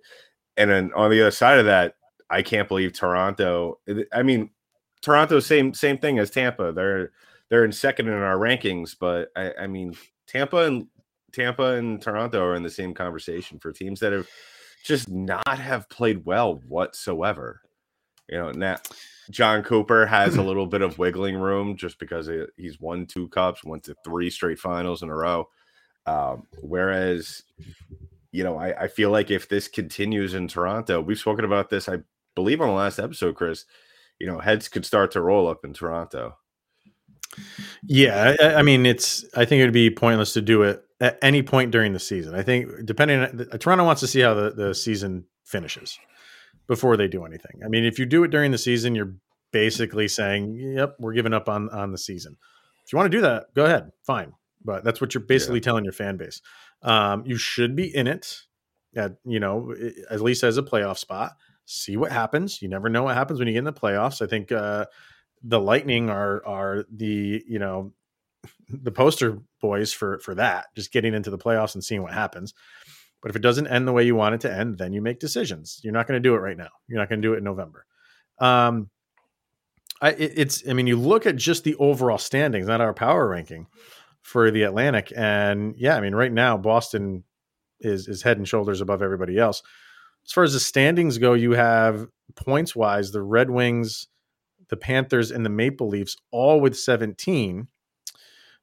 and 0.56 0.70
then 0.70 0.92
on 0.96 1.12
the 1.12 1.22
other 1.22 1.32
side 1.32 1.60
of 1.60 1.66
that, 1.66 1.96
I 2.30 2.42
can't 2.42 2.68
believe 2.68 2.94
Toronto. 2.94 3.80
Eh, 3.88 4.04
I 4.14 4.24
mean, 4.24 4.50
Toronto 5.02 5.40
same 5.40 5.74
same 5.74 5.98
thing 5.98 6.20
as 6.20 6.32
Tampa. 6.32 6.72
They're 6.72 7.12
they're 7.50 7.66
in 7.66 7.72
second 7.72 8.08
in 8.08 8.14
our 8.14 8.38
rankings, 8.38 8.96
but 9.00 9.30
I, 9.36 9.54
I 9.62 9.68
mean 9.68 9.96
Tampa 10.28 10.66
and 10.66 10.88
Tampa 11.34 11.76
and 11.76 12.02
Toronto 12.02 12.44
are 12.44 12.56
in 12.56 12.64
the 12.64 12.70
same 12.70 12.94
conversation 12.94 13.60
for 13.60 13.72
teams 13.72 14.00
that 14.00 14.14
have 14.14 14.28
just 14.84 15.10
not 15.10 15.58
have 15.58 15.90
played 15.90 16.26
well 16.26 16.56
whatsoever. 16.68 17.62
You 18.30 18.38
know, 18.38 18.52
now 18.52 18.78
Jon 19.30 19.64
Cooper 19.64 20.06
has 20.06 20.36
a 20.36 20.42
little 20.44 20.66
bit 20.66 20.82
of 20.82 20.98
wiggling 20.98 21.38
room 21.38 21.76
just 21.78 22.00
because 22.00 22.30
he's 22.58 22.80
won 22.80 23.06
two 23.06 23.28
cups, 23.30 23.64
went 23.64 23.84
to 23.84 23.96
three 24.04 24.30
straight 24.30 24.60
finals 24.60 25.04
in 25.04 25.10
a 25.10 25.16
row. 25.16 25.48
Um, 26.08 26.48
whereas, 26.62 27.44
you 28.32 28.44
know, 28.44 28.58
I, 28.58 28.84
I 28.84 28.88
feel 28.88 29.12
like 29.12 29.30
if 29.30 29.50
this 29.50 29.68
continues 29.68 30.34
in 30.34 30.48
Toronto, 30.48 31.02
we've 31.02 31.20
spoken 31.20 31.46
about 31.46 31.70
this, 31.70 31.90
I 31.90 31.98
believe, 32.34 32.62
on 32.62 32.70
the 32.70 32.74
last 32.74 32.98
episode, 32.98 33.36
Chris. 33.36 33.66
You 34.20 34.26
know, 34.26 34.40
heads 34.40 34.68
could 34.68 34.86
start 34.86 35.12
to 35.12 35.22
roll 35.22 35.48
up 35.48 35.64
in 35.64 35.74
Toronto. 35.74 36.38
Yeah, 37.84 38.36
I, 38.40 38.56
I 38.56 38.62
mean, 38.64 38.86
it's. 38.86 39.26
I 39.36 39.46
think 39.46 39.60
it 39.60 39.66
would 39.66 39.74
be 39.74 39.92
pointless 39.92 40.34
to 40.34 40.42
do 40.42 40.64
it 40.64 40.84
at 41.00 41.20
any 41.22 41.44
point 41.44 41.72
during 41.72 41.94
the 41.94 42.00
season. 42.00 42.34
I 42.34 42.42
think 42.42 42.86
depending 42.86 43.22
on 43.22 43.60
Toronto 43.60 43.84
wants 43.84 44.02
to 44.02 44.08
see 44.08 44.22
how 44.22 44.34
the, 44.34 44.52
the 44.52 44.74
season 44.74 45.26
finishes 45.44 46.00
before 46.68 46.98
they 46.98 47.08
do 47.08 47.26
anything. 47.26 47.62
I 47.64 47.68
mean, 47.68 47.86
if 47.86 48.00
you 48.00 48.06
do 48.06 48.24
it 48.24 48.32
during 48.32 48.52
the 48.52 48.58
season, 48.58 48.96
you're 48.96 49.14
basically 49.52 50.08
saying, 50.08 50.56
"Yep, 50.56 50.96
we're 51.00 51.14
giving 51.14 51.34
up 51.34 51.48
on 51.50 51.70
on 51.70 51.92
the 51.92 51.98
season." 51.98 52.38
If 52.86 52.94
you 52.94 52.98
want 52.98 53.12
to 53.12 53.18
do 53.18 53.22
that, 53.22 53.54
go 53.54 53.66
ahead, 53.66 53.92
fine. 54.06 54.34
But 54.68 54.84
that's 54.84 55.00
what 55.00 55.14
you're 55.14 55.24
basically 55.24 55.60
yeah. 55.60 55.64
telling 55.64 55.86
your 55.86 55.94
fan 55.94 56.18
base. 56.18 56.42
Um, 56.82 57.24
you 57.26 57.38
should 57.38 57.74
be 57.74 57.96
in 57.96 58.06
it, 58.06 58.42
at 58.98 59.14
you 59.24 59.40
know, 59.40 59.74
at 60.12 60.20
least 60.20 60.44
as 60.44 60.58
a 60.58 60.62
playoff 60.62 60.98
spot. 60.98 61.32
See 61.66 61.96
what 61.96 62.12
happens. 62.12 62.62
You 62.62 62.68
never 62.68 62.90
know 62.90 63.04
what 63.04 63.16
happens 63.16 63.40
when 63.40 63.48
you 63.48 63.54
get 63.54 63.60
in 63.60 63.64
the 63.64 63.74
playoffs. 63.74 64.22
I 64.22 64.28
think 64.28 64.52
uh, 64.52 64.88
the 65.42 65.62
Lightning 65.62 66.10
are 66.10 66.46
are 66.46 66.86
the 66.92 67.42
you 67.48 67.60
know 67.60 67.94
the 68.70 68.92
poster 68.92 69.40
boys 69.62 69.94
for 69.94 70.20
for 70.20 70.36
that. 70.36 70.66
Just 70.76 70.92
getting 70.92 71.14
into 71.14 71.32
the 71.32 71.38
playoffs 71.38 71.74
and 71.74 71.84
seeing 71.84 72.04
what 72.04 72.14
happens. 72.14 72.54
But 73.22 73.32
if 73.32 73.38
it 73.38 73.42
doesn't 73.42 73.68
end 73.68 73.88
the 73.88 73.94
way 73.94 74.06
you 74.06 74.16
want 74.16 74.36
it 74.36 74.42
to 74.42 74.54
end, 74.54 74.78
then 74.78 74.92
you 74.92 75.02
make 75.02 75.20
decisions. 75.20 75.80
You're 75.82 75.94
not 75.94 76.08
going 76.08 76.22
to 76.22 76.30
do 76.30 76.36
it 76.36 76.40
right 76.40 76.58
now. 76.58 76.70
You're 76.88 77.00
not 77.00 77.10
going 77.10 77.22
to 77.22 77.28
do 77.28 77.34
it 77.34 77.38
in 77.38 77.46
November. 77.46 77.86
Um, 78.38 78.90
I, 80.02 80.10
it, 80.10 80.34
it's. 80.36 80.68
I 80.70 80.74
mean, 80.74 80.88
you 80.88 80.98
look 80.98 81.26
at 81.26 81.38
just 81.38 81.64
the 81.64 81.76
overall 81.76 82.18
standings, 82.18 82.68
not 82.68 82.82
our 82.82 82.94
power 82.94 83.30
ranking 83.30 83.68
for 84.28 84.52
the 84.52 84.64
Atlantic, 84.64 85.14
and 85.16 85.74
yeah, 85.78 85.96
I 85.96 86.02
mean, 86.02 86.14
right 86.14 86.34
now 86.34 86.58
Boston 86.58 87.24
is 87.80 88.10
is 88.10 88.24
head 88.24 88.36
and 88.36 88.46
shoulders 88.46 88.82
above 88.82 89.02
everybody 89.02 89.40
else. 89.40 89.64
As 90.26 90.34
far 90.34 90.44
as 90.44 90.52
the 90.52 90.60
standings 90.60 91.18
go, 91.18 91.32
you 91.32 91.52
have 91.52 92.08
points 92.36 92.76
wise 92.76 93.12
the 93.12 93.22
Red 93.22 93.50
Wings, 93.50 94.08
the 94.68 94.76
Panthers, 94.76 95.32
and 95.32 95.46
the 95.46 95.50
Maple 95.50 95.88
Leafs 95.88 96.18
all 96.30 96.60
with 96.60 96.78
17. 96.78 97.70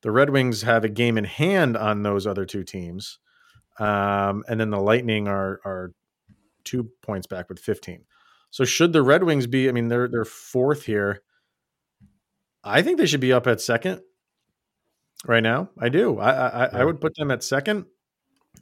The 0.02 0.10
Red 0.10 0.28
Wings 0.28 0.60
have 0.60 0.84
a 0.84 0.90
game 0.90 1.16
in 1.16 1.24
hand 1.24 1.78
on 1.78 2.02
those 2.02 2.26
other 2.26 2.44
two 2.44 2.62
teams. 2.62 3.18
Um, 3.78 4.44
and 4.46 4.60
then 4.60 4.68
the 4.68 4.80
Lightning 4.80 5.28
are 5.28 5.62
are 5.64 5.92
two 6.64 6.90
points 7.00 7.26
back 7.26 7.48
with 7.48 7.58
15. 7.58 8.04
So 8.50 8.66
should 8.66 8.92
the 8.92 9.02
Red 9.02 9.24
Wings 9.24 9.46
be? 9.46 9.70
I 9.70 9.72
mean, 9.72 9.88
they're 9.88 10.08
they're 10.08 10.26
fourth 10.26 10.84
here. 10.84 11.22
I 12.62 12.82
think 12.82 12.98
they 12.98 13.06
should 13.06 13.20
be 13.20 13.32
up 13.32 13.46
at 13.46 13.62
second 13.62 14.02
right 15.26 15.42
now. 15.42 15.70
I 15.78 15.88
do. 15.88 16.18
I 16.18 16.30
I, 16.30 16.62
yeah. 16.62 16.68
I 16.72 16.84
would 16.84 17.00
put 17.00 17.14
them 17.16 17.30
at 17.30 17.42
second. 17.42 17.86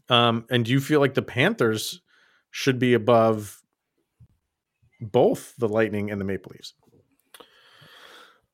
Um, 0.08 0.46
and 0.50 0.64
do 0.64 0.72
you 0.72 0.80
feel 0.80 1.00
like 1.00 1.14
the 1.14 1.22
Panthers 1.22 2.00
should 2.50 2.78
be 2.78 2.94
above 2.94 3.62
both 5.00 5.54
the 5.56 5.68
Lightning 5.68 6.10
and 6.10 6.20
the 6.20 6.24
Maple 6.24 6.52
Leafs? 6.52 6.74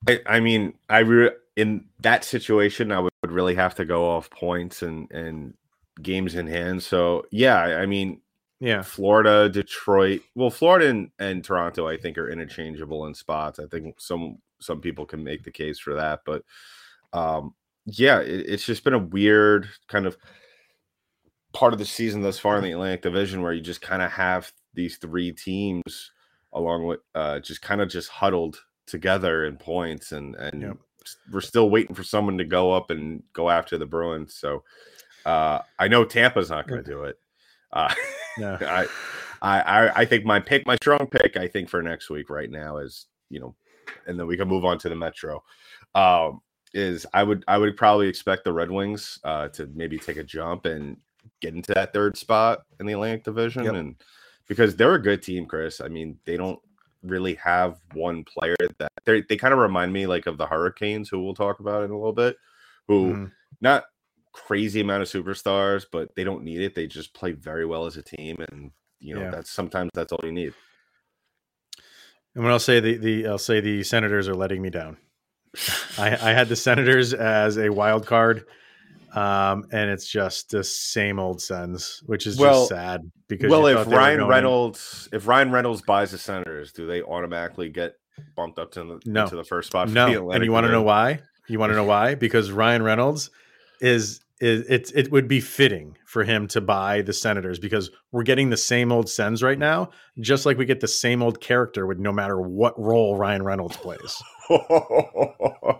I, 0.07 0.19
I 0.25 0.39
mean, 0.39 0.73
I 0.89 0.99
re- 0.99 1.31
in 1.55 1.85
that 1.99 2.23
situation, 2.23 2.91
I 2.91 2.99
would, 2.99 3.11
would 3.21 3.31
really 3.31 3.55
have 3.55 3.75
to 3.75 3.85
go 3.85 4.09
off 4.09 4.29
points 4.29 4.81
and 4.81 5.11
and 5.11 5.53
games 6.01 6.35
in 6.35 6.47
hand. 6.47 6.83
So 6.83 7.25
yeah, 7.31 7.59
I 7.59 7.85
mean, 7.85 8.21
yeah, 8.59 8.81
Florida, 8.81 9.49
Detroit. 9.49 10.21
Well, 10.35 10.49
Florida 10.49 10.89
and, 10.89 11.11
and 11.19 11.43
Toronto, 11.43 11.87
I 11.87 11.97
think, 11.97 12.17
are 12.17 12.29
interchangeable 12.29 13.05
in 13.05 13.13
spots. 13.13 13.59
I 13.59 13.65
think 13.67 13.99
some 13.99 14.39
some 14.59 14.81
people 14.81 15.05
can 15.05 15.23
make 15.23 15.43
the 15.43 15.51
case 15.51 15.79
for 15.79 15.95
that, 15.95 16.21
but 16.25 16.43
um, 17.13 17.53
yeah, 17.97 18.19
it, 18.19 18.45
it's 18.47 18.65
just 18.65 18.83
been 18.83 18.93
a 18.93 18.99
weird 18.99 19.69
kind 19.87 20.05
of 20.05 20.17
part 21.53 21.73
of 21.73 21.79
the 21.79 21.85
season 21.85 22.21
thus 22.21 22.39
far 22.39 22.57
in 22.57 22.63
the 22.63 22.71
Atlantic 22.71 23.01
Division 23.01 23.41
where 23.41 23.53
you 23.53 23.61
just 23.61 23.81
kind 23.81 24.01
of 24.01 24.11
have 24.11 24.51
these 24.73 24.97
three 24.97 25.31
teams 25.31 26.11
along 26.53 26.85
with 26.85 26.99
uh, 27.15 27.39
just 27.39 27.61
kind 27.61 27.81
of 27.81 27.89
just 27.89 28.09
huddled 28.09 28.63
together 28.85 29.45
in 29.45 29.55
points 29.55 30.11
and 30.11 30.35
and 30.35 30.61
yep. 30.61 30.77
we're 31.31 31.41
still 31.41 31.69
waiting 31.69 31.95
for 31.95 32.03
someone 32.03 32.37
to 32.37 32.43
go 32.43 32.71
up 32.71 32.89
and 32.89 33.23
go 33.33 33.49
after 33.49 33.77
the 33.77 33.85
Bruins. 33.85 34.35
So 34.35 34.63
uh, 35.25 35.59
I 35.77 35.87
know 35.87 36.05
Tampa's 36.05 36.49
not 36.49 36.67
going 36.67 36.83
to 36.83 36.89
do 36.89 37.03
it. 37.03 37.17
Uh, 37.71 37.93
no. 38.37 38.57
I, 38.61 38.87
I, 39.41 40.01
I 40.01 40.05
think 40.05 40.25
my 40.25 40.39
pick, 40.39 40.65
my 40.65 40.75
strong 40.81 41.07
pick, 41.07 41.37
I 41.37 41.47
think 41.47 41.69
for 41.69 41.81
next 41.81 42.09
week 42.09 42.29
right 42.29 42.49
now 42.49 42.77
is 42.77 43.05
you 43.29 43.39
know, 43.39 43.55
and 44.07 44.19
then 44.19 44.27
we 44.27 44.37
can 44.37 44.47
move 44.47 44.65
on 44.65 44.77
to 44.79 44.89
the 44.89 44.95
Metro. 44.95 45.43
Um, 45.95 46.41
is 46.73 47.05
I 47.13 47.23
would 47.23 47.43
I 47.47 47.57
would 47.57 47.77
probably 47.77 48.07
expect 48.07 48.43
the 48.43 48.53
Red 48.53 48.71
Wings 48.71 49.19
uh, 49.23 49.47
to 49.49 49.67
maybe 49.73 49.97
take 49.97 50.17
a 50.17 50.23
jump 50.23 50.65
and 50.65 50.97
get 51.41 51.53
into 51.53 51.73
that 51.73 51.93
third 51.93 52.17
spot 52.17 52.63
in 52.79 52.85
the 52.85 52.93
Atlantic 52.93 53.23
Division, 53.23 53.63
yep. 53.63 53.73
and 53.75 53.95
because 54.47 54.75
they're 54.75 54.95
a 54.95 55.01
good 55.01 55.21
team, 55.21 55.45
Chris. 55.45 55.81
I 55.81 55.87
mean, 55.87 56.17
they 56.25 56.37
don't 56.37 56.59
really 57.03 57.35
have 57.35 57.79
one 57.93 58.23
player 58.23 58.55
that 58.77 58.91
they 59.05 59.21
they 59.21 59.37
kind 59.37 59.53
of 59.53 59.59
remind 59.59 59.93
me 59.93 60.07
like 60.07 60.27
of 60.27 60.37
the 60.37 60.45
Hurricanes, 60.45 61.09
who 61.09 61.23
we'll 61.23 61.33
talk 61.33 61.59
about 61.59 61.83
in 61.83 61.91
a 61.91 61.97
little 61.97 62.13
bit, 62.13 62.37
who 62.87 63.13
mm. 63.13 63.31
not 63.61 63.85
crazy 64.31 64.81
amount 64.81 65.01
of 65.01 65.09
superstars, 65.09 65.85
but 65.91 66.15
they 66.15 66.23
don't 66.23 66.43
need 66.43 66.61
it. 66.61 66.75
They 66.75 66.87
just 66.87 67.13
play 67.13 67.31
very 67.31 67.65
well 67.65 67.85
as 67.85 67.97
a 67.97 68.03
team, 68.03 68.37
and 68.51 68.71
you 68.99 69.15
know 69.15 69.21
yeah. 69.21 69.31
that's 69.31 69.51
sometimes 69.51 69.91
that's 69.93 70.11
all 70.11 70.21
you 70.23 70.31
need. 70.31 70.53
And 72.35 72.43
when 72.43 72.51
I'll 72.53 72.59
say 72.59 72.79
the 72.79 72.97
the 72.97 73.27
I'll 73.27 73.37
say 73.37 73.59
the 73.59 73.83
Senators 73.83 74.27
are 74.27 74.35
letting 74.35 74.61
me 74.61 74.69
down. 74.69 74.97
I, 75.97 76.29
I 76.29 76.33
had 76.33 76.49
the 76.49 76.55
Senators 76.55 77.13
as 77.13 77.57
a 77.57 77.69
wild 77.69 78.05
card 78.05 78.45
um, 79.13 79.65
and 79.71 79.89
it's 79.89 80.07
just 80.07 80.51
the 80.51 80.63
same 80.63 81.19
old 81.19 81.41
Sens, 81.41 82.03
which 82.05 82.27
is 82.27 82.37
well, 82.37 82.59
just 82.61 82.69
sad 82.69 83.11
because 83.27 83.49
well, 83.49 83.65
if 83.65 83.87
Ryan 83.87 84.27
Reynolds, 84.27 85.09
if 85.11 85.27
Ryan 85.27 85.51
Reynolds 85.51 85.81
buys 85.81 86.11
the 86.11 86.17
Senators, 86.17 86.71
do 86.71 86.85
they 86.85 87.01
automatically 87.01 87.69
get 87.69 87.95
bumped 88.35 88.59
up 88.59 88.71
to 88.73 88.83
the 88.83 89.01
no. 89.05 89.27
to 89.27 89.35
the 89.35 89.43
first 89.43 89.69
spot? 89.69 89.89
no, 89.89 90.31
and 90.31 90.43
you 90.43 90.51
want 90.51 90.67
to 90.67 90.71
know 90.71 90.83
why? 90.83 91.21
You 91.47 91.57
want 91.57 91.71
to 91.71 91.75
know 91.75 91.85
why? 91.85 92.13
Because 92.15 92.51
Ryan 92.51 92.83
Reynolds 92.83 93.31
is 93.81 94.21
is 94.39 94.61
it 94.69 94.91
it 94.95 95.11
would 95.11 95.27
be 95.27 95.41
fitting 95.41 95.97
for 96.05 96.23
him 96.23 96.47
to 96.47 96.61
buy 96.61 97.01
the 97.01 97.13
Senators 97.13 97.59
because 97.59 97.91
we're 98.11 98.23
getting 98.23 98.49
the 98.49 98.57
same 98.57 98.91
old 98.91 99.09
Sens 99.09 99.43
right 99.43 99.59
now, 99.59 99.89
just 100.19 100.45
like 100.45 100.57
we 100.57 100.65
get 100.65 100.79
the 100.79 100.87
same 100.87 101.21
old 101.21 101.41
character 101.41 101.85
with 101.85 101.99
no 101.99 102.11
matter 102.11 102.39
what 102.39 102.79
role 102.79 103.17
Ryan 103.17 103.43
Reynolds 103.43 103.77
plays. 103.77 104.21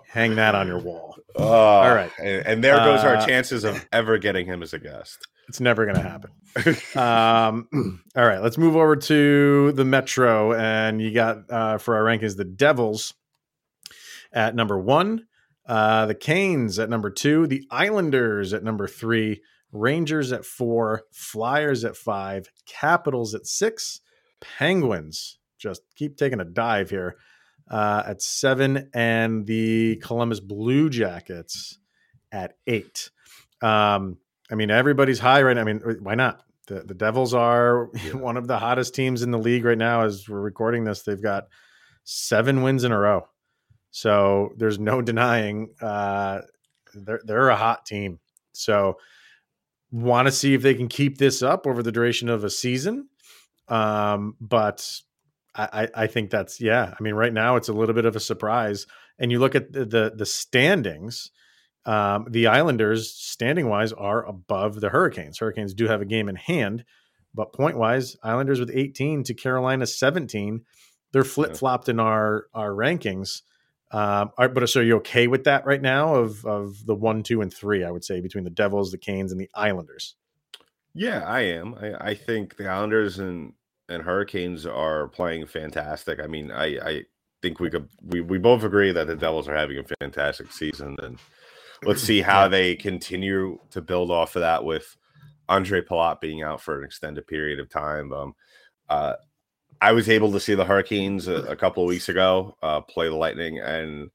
Hang 0.09 0.35
that 0.35 0.55
on 0.55 0.67
your 0.67 0.79
wall. 0.79 1.15
Uh, 1.37 1.43
All 1.43 1.95
right. 1.95 2.11
And, 2.19 2.45
and 2.45 2.63
there 2.63 2.77
goes 2.77 3.03
uh, 3.03 3.07
our 3.07 3.25
chances 3.25 3.63
of 3.63 3.85
ever 3.91 4.17
getting 4.17 4.45
him 4.45 4.61
as 4.61 4.73
a 4.73 4.79
guest. 4.79 5.27
It's 5.47 5.59
never 5.59 5.85
going 5.85 5.95
to 5.95 6.01
happen. 6.01 6.31
um, 6.95 8.01
all 8.15 8.25
right. 8.25 8.41
Let's 8.41 8.57
move 8.57 8.75
over 8.75 8.95
to 8.95 9.71
the 9.71 9.85
Metro. 9.85 10.53
And 10.53 11.01
you 11.01 11.11
got 11.11 11.49
uh, 11.49 11.77
for 11.77 11.95
our 11.95 12.03
rankings 12.03 12.37
the 12.37 12.45
Devils 12.45 13.13
at 14.31 14.55
number 14.55 14.77
one, 14.77 15.25
uh, 15.69 16.07
the 16.07 16.15
Canes 16.15 16.79
at 16.79 16.89
number 16.89 17.11
two, 17.11 17.45
the 17.45 17.63
Islanders 17.69 18.53
at 18.53 18.63
number 18.63 18.87
three, 18.87 19.41
Rangers 19.71 20.31
at 20.31 20.43
four, 20.43 21.03
Flyers 21.11 21.85
at 21.85 21.95
five, 21.95 22.49
Capitals 22.65 23.35
at 23.35 23.45
six, 23.45 24.01
Penguins 24.41 25.37
just 25.59 25.83
keep 25.95 26.17
taking 26.17 26.39
a 26.39 26.45
dive 26.45 26.89
here 26.89 27.17
uh, 27.69 28.01
at 28.07 28.21
seven, 28.21 28.89
and 28.95 29.45
the 29.45 29.97
Columbus 29.97 30.39
Blue 30.39 30.89
Jackets 30.89 31.77
at 32.31 32.55
eight. 32.65 33.11
Um, 33.61 34.17
I 34.51 34.55
mean, 34.55 34.71
everybody's 34.71 35.19
high 35.19 35.43
right 35.43 35.55
now. 35.55 35.61
I 35.61 35.65
mean, 35.65 35.81
why 36.01 36.15
not? 36.15 36.41
The, 36.67 36.81
the 36.81 36.95
Devils 36.95 37.33
are 37.35 37.89
yeah. 38.05 38.13
one 38.13 38.37
of 38.37 38.47
the 38.47 38.57
hottest 38.57 38.95
teams 38.95 39.21
in 39.21 39.29
the 39.29 39.37
league 39.37 39.65
right 39.65 39.77
now. 39.77 40.01
As 40.01 40.27
we're 40.27 40.41
recording 40.41 40.83
this, 40.83 41.03
they've 41.03 41.21
got 41.21 41.43
seven 42.05 42.63
wins 42.63 42.83
in 42.83 42.91
a 42.91 42.97
row. 42.97 43.27
So 43.91 44.53
there's 44.57 44.79
no 44.79 45.01
denying 45.09 45.73
uh, 45.81 46.41
they're 46.93 47.21
they're 47.23 47.49
a 47.49 47.55
hot 47.55 47.85
team. 47.85 48.19
So 48.51 48.97
want 49.91 50.27
to 50.27 50.31
see 50.31 50.53
if 50.53 50.61
they 50.61 50.75
can 50.75 50.87
keep 50.87 51.17
this 51.17 51.41
up 51.41 51.65
over 51.65 51.81
the 51.81 51.91
duration 51.91 52.29
of 52.29 52.43
a 52.43 52.49
season. 52.49 53.09
Um, 53.67 54.35
but 54.39 55.01
I, 55.55 55.87
I 55.93 56.07
think 56.07 56.29
that's 56.29 56.61
yeah. 56.61 56.93
I 56.97 57.03
mean, 57.03 57.15
right 57.15 57.33
now 57.33 57.55
it's 57.55 57.69
a 57.69 57.73
little 57.73 57.95
bit 57.95 58.05
of 58.05 58.15
a 58.15 58.19
surprise. 58.19 58.85
And 59.17 59.31
you 59.31 59.39
look 59.39 59.55
at 59.55 59.71
the 59.71 59.85
the, 59.85 60.13
the 60.15 60.25
standings. 60.25 61.31
Um, 61.85 62.27
the 62.29 62.47
Islanders, 62.47 63.09
standing 63.09 63.67
wise, 63.67 63.93
are 63.93 64.23
above 64.25 64.79
the 64.79 64.89
Hurricanes. 64.89 65.39
Hurricanes 65.39 65.73
do 65.73 65.87
have 65.87 66.01
a 66.01 66.05
game 66.05 66.27
in 66.29 66.35
hand, 66.35 66.83
but 67.33 67.53
point 67.53 67.77
wise, 67.77 68.15
Islanders 68.21 68.59
with 68.59 68.69
18 68.71 69.23
to 69.23 69.33
Carolina 69.33 69.87
17. 69.87 70.61
They're 71.13 71.23
flip 71.23 71.55
flopped 71.55 71.89
in 71.89 71.99
our 71.99 72.45
our 72.53 72.71
rankings. 72.71 73.41
Um, 73.91 74.31
are, 74.37 74.49
but 74.49 74.67
so 74.69 74.81
are 74.81 74.83
you 74.83 74.97
okay 74.97 75.27
with 75.27 75.45
that 75.45 75.65
right 75.65 75.81
now? 75.81 76.15
Of 76.15 76.45
of 76.45 76.85
the 76.85 76.95
one, 76.95 77.23
two, 77.23 77.41
and 77.41 77.53
three, 77.53 77.83
I 77.83 77.91
would 77.91 78.03
say 78.03 78.21
between 78.21 78.43
the 78.43 78.49
Devils, 78.49 78.91
the 78.91 78.97
Canes, 78.97 79.31
and 79.31 79.41
the 79.41 79.49
Islanders. 79.55 80.15
Yeah, 80.93 81.23
I 81.25 81.41
am. 81.41 81.75
I, 81.75 82.09
I 82.09 82.13
think 82.13 82.57
the 82.57 82.67
Islanders 82.67 83.19
and 83.19 83.53
and 83.87 84.03
Hurricanes 84.03 84.65
are 84.65 85.07
playing 85.07 85.47
fantastic. 85.47 86.19
I 86.19 86.27
mean, 86.27 86.51
I, 86.51 86.77
I 86.77 87.03
think 87.41 87.59
we 87.59 87.69
could 87.69 87.89
we, 88.03 88.21
we 88.21 88.37
both 88.37 88.63
agree 88.63 88.91
that 88.91 89.07
the 89.07 89.15
Devils 89.15 89.47
are 89.47 89.55
having 89.55 89.79
a 89.79 89.95
fantastic 89.99 90.51
season, 90.51 90.95
and 91.01 91.17
let's 91.83 92.03
see 92.03 92.21
how 92.21 92.47
they 92.47 92.75
continue 92.75 93.59
to 93.71 93.81
build 93.81 94.11
off 94.11 94.35
of 94.35 94.41
that 94.41 94.63
with 94.63 94.95
Ondrej 95.49 95.87
Palat 95.87 96.21
being 96.21 96.43
out 96.43 96.61
for 96.61 96.77
an 96.77 96.85
extended 96.85 97.25
period 97.25 97.59
of 97.59 97.69
time. 97.69 98.13
Um, 98.13 98.35
uh, 98.87 99.13
I 99.81 99.91
was 99.93 100.09
able 100.09 100.31
to 100.31 100.39
see 100.39 100.55
the 100.55 100.65
Hurricanes 100.65 101.27
a, 101.27 101.43
a 101.43 101.55
couple 101.55 101.83
of 101.83 101.87
weeks 101.87 102.09
ago 102.09 102.57
uh, 102.61 102.81
play 102.81 103.07
the 103.07 103.15
Lightning, 103.15 103.59
and 103.59 104.09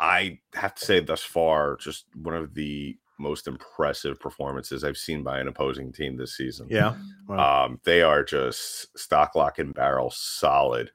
I 0.00 0.40
have 0.54 0.74
to 0.74 0.84
say, 0.84 1.00
thus 1.00 1.22
far, 1.22 1.76
just 1.76 2.06
one 2.14 2.34
of 2.34 2.54
the 2.54 2.96
most 3.18 3.46
impressive 3.46 4.20
performances 4.20 4.84
I've 4.84 4.96
seen 4.98 5.22
by 5.22 5.38
an 5.38 5.48
opposing 5.48 5.92
team 5.92 6.16
this 6.16 6.36
season. 6.36 6.66
Yeah. 6.68 6.96
Wow. 7.28 7.66
Um, 7.66 7.80
they 7.84 8.02
are 8.02 8.22
just 8.22 8.98
stock, 8.98 9.34
lock, 9.34 9.58
and 9.58 9.72
barrel 9.72 10.10
solid 10.10 10.90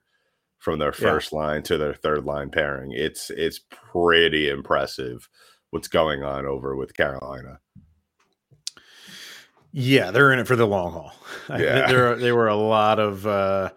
from 0.60 0.78
their 0.78 0.92
first 0.92 1.32
yeah. 1.32 1.40
line 1.40 1.64
to 1.64 1.78
their 1.78 1.96
third 1.96 2.26
line 2.26 2.52
pairing. 2.52 2.92
It's 2.92 3.32
it's 3.32 3.60
pretty 3.70 4.50
impressive 4.50 5.28
what's 5.72 5.88
going 5.88 6.24
on 6.24 6.46
over 6.46 6.76
with 6.76 6.96
Carolina. 6.96 7.60
Yeah, 9.74 10.12
they're 10.12 10.32
in 10.34 10.40
it 10.40 10.48
for 10.48 10.56
the 10.56 10.68
long 10.68 10.94
haul. 10.94 11.14
Yeah. 11.50 11.88
there 11.88 12.16
there 12.16 12.36
were 12.36 12.48
a 12.48 12.56
lot 12.56 13.00
of 13.00 13.26
uh, 13.28 13.72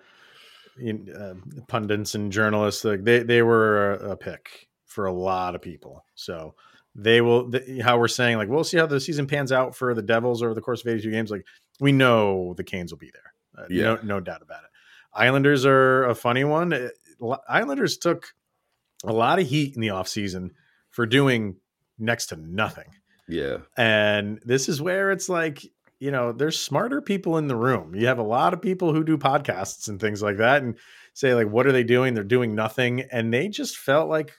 uh, 0.80 1.34
pundits 1.66 2.14
and 2.14 2.30
journalists. 2.30 2.84
Like 2.84 3.04
they 3.04 3.22
they 3.22 3.42
were 3.42 3.94
a, 3.94 4.10
a, 4.10 4.16
pick 4.16 4.68
for 4.86 5.06
a 5.06 5.12
lot 5.12 5.54
of 5.54 5.62
people. 5.62 6.04
So 6.14 6.54
they 6.94 7.20
will. 7.20 7.50
The, 7.50 7.80
how 7.84 7.98
we're 7.98 8.08
saying 8.08 8.38
like 8.38 8.48
we'll 8.48 8.64
see 8.64 8.76
how 8.76 8.86
the 8.86 9.00
season 9.00 9.26
pans 9.26 9.50
out 9.50 9.74
for 9.74 9.94
the 9.94 10.02
Devils 10.02 10.42
over 10.42 10.54
the 10.54 10.60
course 10.60 10.82
of 10.82 10.88
82 10.88 11.10
games. 11.10 11.30
Like 11.30 11.46
we 11.80 11.90
know 11.90 12.54
the 12.56 12.64
Canes 12.64 12.92
will 12.92 12.98
be 12.98 13.10
there. 13.12 13.64
Uh, 13.64 13.66
yeah, 13.70 13.82
no, 13.82 13.98
no 14.02 14.20
doubt 14.20 14.42
about 14.42 14.62
it. 14.64 14.70
Islanders 15.12 15.64
are 15.64 16.04
a 16.04 16.14
funny 16.14 16.44
one. 16.44 16.72
Uh, 16.72 17.36
Islanders 17.48 17.96
took 17.96 18.34
a 19.04 19.12
lot 19.12 19.38
of 19.38 19.46
heat 19.46 19.74
in 19.74 19.80
the 19.80 19.88
offseason 19.88 20.50
for 20.90 21.06
doing 21.06 21.56
next 21.98 22.26
to 22.26 22.36
nothing. 22.36 22.90
Yeah. 23.28 23.58
And 23.76 24.40
this 24.44 24.68
is 24.68 24.82
where 24.82 25.10
it's 25.10 25.28
like, 25.28 25.64
you 25.98 26.10
know, 26.10 26.32
there's 26.32 26.60
smarter 26.60 27.00
people 27.00 27.38
in 27.38 27.48
the 27.48 27.56
room. 27.56 27.94
You 27.94 28.06
have 28.06 28.18
a 28.18 28.22
lot 28.22 28.52
of 28.52 28.62
people 28.62 28.92
who 28.92 29.04
do 29.04 29.16
podcasts 29.16 29.88
and 29.88 30.00
things 30.00 30.22
like 30.22 30.38
that 30.38 30.62
and 30.62 30.76
say, 31.14 31.34
like, 31.34 31.48
what 31.48 31.66
are 31.66 31.72
they 31.72 31.84
doing? 31.84 32.14
They're 32.14 32.24
doing 32.24 32.54
nothing. 32.54 33.02
And 33.12 33.32
they 33.32 33.48
just 33.48 33.76
felt 33.76 34.08
like 34.08 34.32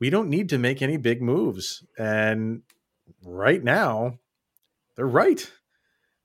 we 0.00 0.10
don't 0.10 0.28
need 0.28 0.50
to 0.50 0.58
make 0.58 0.82
any 0.82 0.96
big 0.96 1.22
moves. 1.22 1.84
And 1.98 2.62
right 3.24 3.62
now, 3.62 4.18
they're 4.96 5.06
right. 5.06 5.50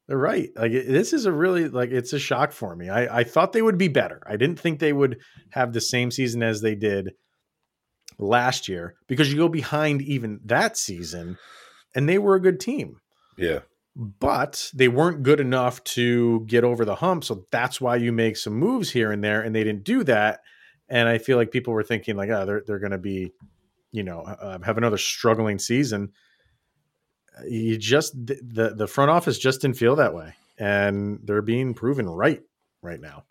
They're 0.08 0.18
right. 0.18 0.50
Like 0.56 0.72
this 0.72 1.14
is 1.14 1.26
a 1.26 1.32
really 1.32 1.70
like 1.70 1.92
it's 1.92 2.14
a 2.14 2.20
shock 2.20 2.52
for 2.52 2.76
me. 2.76 2.90
I, 2.90 3.20
I 3.20 3.24
thought 3.24 3.54
they 3.54 3.62
would 3.62 3.78
be 3.78 3.88
better. 3.88 4.22
I 4.26 4.36
didn't 4.36 4.60
think 4.60 4.80
they 4.80 4.94
would 4.94 5.20
have 5.52 5.72
the 5.72 5.82
same 5.82 6.12
season 6.12 6.44
as 6.44 6.62
they 6.62 6.76
did 6.76 7.12
last 8.20 8.68
year 8.68 8.96
because 9.08 9.32
you 9.32 9.38
go 9.38 9.48
behind 9.48 10.02
even 10.02 10.40
that 10.46 10.78
season 10.78 11.38
and 11.96 12.10
they 12.10 12.18
were 12.18 12.36
a 12.36 12.42
good 12.42 12.60
team. 12.60 12.98
Yeah. 13.38 13.60
But 14.20 14.72
they 14.74 14.88
weren't 14.88 15.22
good 15.22 15.40
enough 15.40 15.84
to 15.84 16.42
get 16.48 16.64
over 16.64 16.86
the 16.86 16.96
hump. 16.96 17.24
So 17.24 17.46
that's 17.52 17.80
why 17.80 17.98
you 17.98 18.12
make 18.12 18.36
some 18.36 18.54
moves 18.54 18.90
here 18.90 19.12
and 19.12 19.24
there. 19.24 19.42
And 19.42 19.54
they 19.54 19.64
didn't 19.64 19.84
do 19.84 20.04
that. 20.06 20.42
And 20.90 21.08
I 21.08 21.20
feel 21.20 21.38
like 21.38 21.52
people 21.52 21.74
were 21.74 21.84
thinking, 21.84 22.16
like, 22.16 22.30
oh, 22.30 22.46
they're, 22.46 22.64
they're 22.66 22.80
going 22.80 22.92
to 22.92 22.98
be, 22.98 23.32
you 23.92 24.04
know, 24.04 24.22
uh, 24.22 24.60
have 24.64 24.78
another 24.78 24.98
struggling 24.98 25.60
season 25.60 26.12
you 27.48 27.78
just 27.78 28.14
the 28.26 28.74
the 28.76 28.88
front 28.88 29.12
office 29.12 29.38
just 29.38 29.62
didn't 29.62 29.78
feel 29.78 29.96
that 29.96 30.14
way, 30.14 30.34
and 30.58 31.20
they're 31.24 31.42
being 31.42 31.74
proven 31.74 32.08
right 32.08 32.42
right 32.82 33.00
now. 33.00 33.24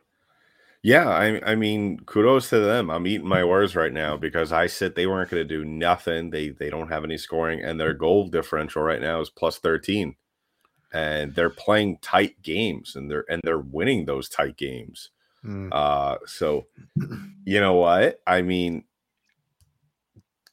Yeah, 0.82 1.08
I 1.08 1.52
I 1.52 1.54
mean, 1.54 2.00
kudos 2.00 2.48
to 2.50 2.60
them. 2.60 2.90
I'm 2.90 3.06
eating 3.06 3.28
my 3.28 3.44
words 3.44 3.76
right 3.76 3.92
now 3.92 4.16
because 4.16 4.52
I 4.52 4.66
said 4.66 4.94
they 4.94 5.06
weren't 5.06 5.30
going 5.30 5.46
to 5.46 5.56
do 5.56 5.64
nothing. 5.64 6.30
They 6.30 6.50
they 6.50 6.70
don't 6.70 6.88
have 6.88 7.04
any 7.04 7.18
scoring, 7.18 7.62
and 7.62 7.78
their 7.78 7.94
goal 7.94 8.28
differential 8.28 8.82
right 8.82 9.00
now 9.00 9.20
is 9.20 9.30
plus 9.30 9.58
thirteen, 9.58 10.16
and 10.92 11.34
they're 11.34 11.50
playing 11.50 11.98
tight 11.98 12.42
games, 12.42 12.96
and 12.96 13.10
they're 13.10 13.24
and 13.28 13.40
they're 13.44 13.58
winning 13.58 14.04
those 14.04 14.28
tight 14.28 14.56
games. 14.56 15.10
Mm. 15.44 15.70
Uh, 15.72 16.18
so 16.26 16.66
you 17.44 17.60
know 17.60 17.74
what? 17.74 18.20
I 18.26 18.42
mean, 18.42 18.84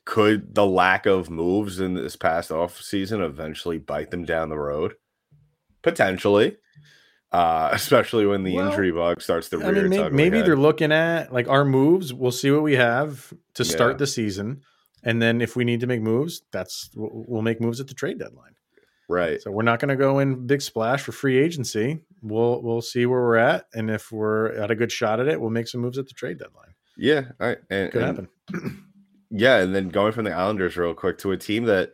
could 0.06 0.56
the 0.56 0.65
lack 0.65 1.06
of 1.06 1.30
moves 1.30 1.80
in 1.80 1.93
this 1.93 2.15
past 2.15 2.52
off 2.52 2.82
season 2.82 3.21
eventually 3.21 3.78
bite 3.78 4.12
them 4.12 4.26
down 4.26 4.50
the 4.50 4.58
road? 4.58 4.95
Potentially. 5.82 6.58
Uh, 7.32 7.69
especially 7.73 8.26
when 8.26 8.43
the 8.43 8.56
well, 8.56 8.69
injury 8.69 8.91
bug 8.91 9.21
starts 9.21 9.50
to 9.50 9.58
rear 9.58 9.67
I 9.67 9.71
mean, 9.73 9.89
maybe, 9.89 10.15
maybe 10.15 10.41
they're 10.41 10.56
looking 10.56 10.93
at 10.93 11.34
like 11.34 11.50
our 11.50 11.65
moves. 11.65 12.13
We'll 12.13 12.32
see 12.32 12.52
what 12.52 12.63
we 12.63 12.78
have 12.78 13.34
to 13.56 13.65
start 13.65 13.93
yeah. 13.93 13.97
the 13.97 14.08
season, 14.08 14.62
and 15.04 15.21
then 15.21 15.41
if 15.41 15.56
we 15.56 15.65
need 15.65 15.82
to 15.82 15.88
make 15.88 16.02
moves, 16.02 16.41
that's 16.52 16.89
we'll 16.95 17.41
make 17.41 17.60
moves 17.60 17.82
at 17.82 17.88
the 17.88 17.93
trade 17.93 18.19
deadline. 18.19 18.56
Right. 19.10 19.41
So 19.41 19.52
we're 19.52 19.63
not 19.63 19.80
going 19.80 19.89
to 19.89 19.96
go 19.96 20.20
in 20.20 20.46
big 20.48 20.62
splash 20.62 21.02
for 21.02 21.13
free 21.13 21.38
agency. 21.38 22.02
We'll 22.22 22.62
we'll 22.62 22.82
see 22.82 23.06
where 23.06 23.22
we're 23.22 23.38
at, 23.38 23.67
and 23.74 23.89
if 23.89 24.12
we're 24.12 24.52
at 24.54 24.70
a 24.70 24.76
good 24.76 24.91
shot 24.91 25.20
at 25.20 25.28
it, 25.28 25.39
we'll 25.39 25.50
make 25.50 25.67
some 25.67 25.82
moves 25.82 25.98
at 25.98 26.08
the 26.08 26.13
trade 26.13 26.39
deadline. 26.39 26.74
Yeah, 26.98 27.26
I, 27.39 27.56
and, 27.70 27.91
could 27.91 28.04
and, 28.04 28.28
happen. 28.52 28.84
yeah, 29.30 29.58
and 29.58 29.74
then 29.74 29.89
going 29.89 30.12
from 30.12 30.26
the 30.26 30.34
Islanders 30.34 30.76
real 30.76 30.93
quick 30.93 31.20
to 31.20 31.32
a 31.32 31.38
team 31.38 31.65
that 31.65 31.93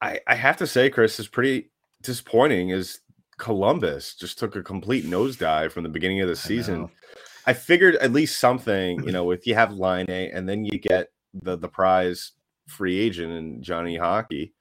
I 0.00 0.20
I 0.26 0.34
have 0.34 0.56
to 0.56 0.66
say, 0.66 0.90
Chris, 0.90 1.20
is 1.20 1.28
pretty 1.28 1.70
disappointing. 2.02 2.70
Is 2.70 3.00
Columbus 3.38 4.14
just 4.14 4.38
took 4.38 4.56
a 4.56 4.62
complete 4.62 5.04
nosedive 5.04 5.72
from 5.72 5.84
the 5.84 5.88
beginning 5.88 6.20
of 6.20 6.28
the 6.28 6.36
season. 6.36 6.90
I, 7.46 7.50
I 7.50 7.52
figured 7.54 7.96
at 7.96 8.12
least 8.12 8.38
something, 8.38 9.02
you 9.04 9.12
know, 9.12 9.30
if 9.30 9.46
you 9.46 9.54
have 9.54 9.72
line 9.72 10.06
A 10.08 10.30
and 10.30 10.48
then 10.48 10.64
you 10.64 10.78
get 10.78 11.08
the 11.32 11.56
the 11.56 11.68
prize 11.68 12.32
free 12.68 12.98
agent 12.98 13.32
and 13.32 13.62
Johnny 13.62 13.96
Hockey, 13.96 14.54